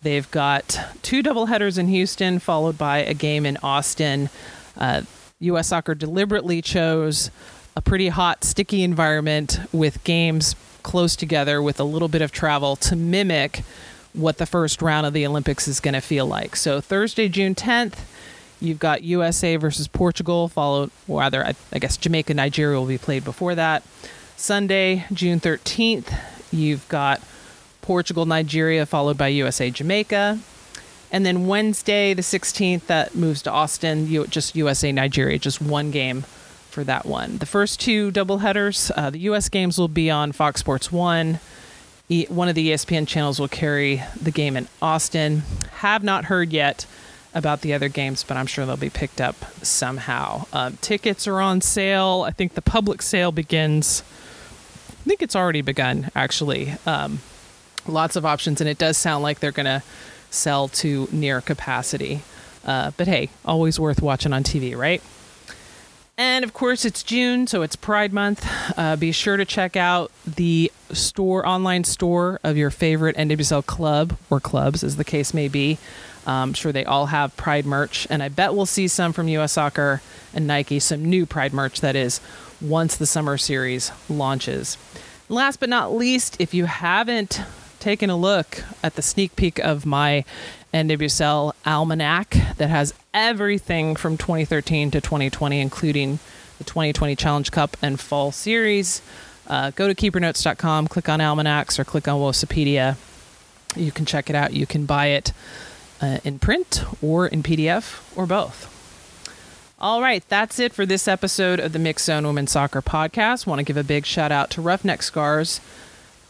[0.02, 4.30] They've got two doubleheaders in Houston, followed by a game in Austin.
[4.76, 5.04] Uh,
[5.40, 5.68] U.S.
[5.68, 7.30] Soccer deliberately chose
[7.76, 12.76] a pretty hot, sticky environment with games close together with a little bit of travel
[12.76, 13.62] to mimic
[14.14, 16.56] what the first round of the Olympics is going to feel like.
[16.56, 18.00] So, Thursday, June 10th,
[18.64, 22.98] You've got USA versus Portugal, followed, or rather, I, I guess Jamaica, Nigeria will be
[22.98, 23.84] played before that.
[24.38, 26.18] Sunday, June 13th,
[26.50, 27.22] you've got
[27.82, 30.40] Portugal, Nigeria, followed by USA, Jamaica.
[31.12, 35.92] And then Wednesday, the 16th, that moves to Austin, you, just USA, Nigeria, just one
[35.92, 36.22] game
[36.70, 37.40] for that one.
[37.40, 41.40] The first two doubleheaders, uh, the US games will be on Fox Sports 1.
[42.08, 45.44] E- one of the ESPN channels will carry the game in Austin.
[45.80, 46.86] Have not heard yet
[47.34, 50.46] about the other games, but I'm sure they'll be picked up somehow.
[50.54, 52.24] Um, tickets are on sale.
[52.28, 54.04] I think the public sale begins.
[54.90, 56.76] I think it's already begun, actually.
[56.86, 57.20] Um,
[57.88, 59.84] lots of options, and it does sound like they're going to
[60.30, 62.22] sell to near capacity.
[62.66, 65.02] Uh, but hey, always worth watching on TV, right?
[66.18, 68.46] And of course, it's June, so it's Pride Month.
[68.78, 74.18] Uh, be sure to check out the store, online store of your favorite NWSL club
[74.30, 75.80] or clubs, as the case may be.
[76.26, 79.28] I'm um, sure they all have Pride merch, and I bet we'll see some from
[79.28, 80.02] US Soccer
[80.34, 82.22] and Nike, some new Pride merch that is,
[82.62, 84.78] once the summer series launches.
[85.28, 87.42] Last but not least, if you haven't
[87.80, 90.24] taken a look at the sneak peek of my
[90.74, 96.20] NWSL almanac that has everything from 2013 to 2020, including
[96.58, 99.02] the 2020 Challenge Cup and Fall Series,
[99.48, 102.96] uh, go to keepernotes.com, click on almanacs, or click on Wosopedia.
[103.76, 104.54] You can check it out.
[104.54, 105.34] You can buy it
[106.04, 108.70] uh, in print or in PDF or both.
[109.80, 113.48] All right, that's it for this episode of the Mixxed Zone Women's Soccer Podcast.
[113.48, 115.62] Want to give a big shout out to Roughneck Scars,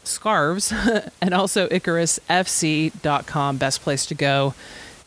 [0.03, 0.71] Scarves,
[1.21, 4.53] and also IcarusFC.com, best place to go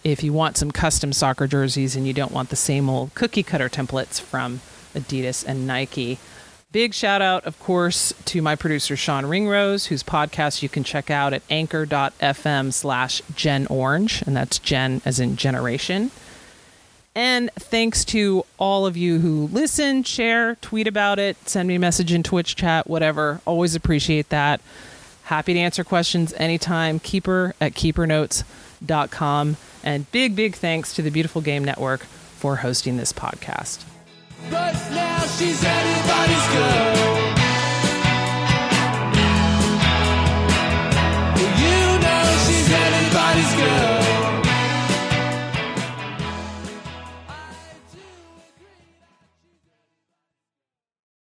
[0.02, 3.42] if you want some custom soccer jerseys and you don't want the same old cookie
[3.42, 4.60] cutter templates from
[4.94, 6.18] Adidas and Nike.
[6.76, 11.10] Big shout out, of course, to my producer Sean Ringrose, whose podcast you can check
[11.10, 16.10] out at anchor.fm slash Gen Orange, and that's Gen as in generation.
[17.14, 21.78] And thanks to all of you who listen, share, tweet about it, send me a
[21.78, 23.40] message in Twitch chat, whatever.
[23.46, 24.60] Always appreciate that.
[25.22, 26.98] Happy to answer questions anytime.
[26.98, 29.56] Keeper at keepernotes.com.
[29.82, 33.82] And big, big thanks to the Beautiful Game Network for hosting this podcast.
[34.50, 36.94] But now she's anybody's girl.
[41.34, 43.95] Well, you know she's anybody's girl.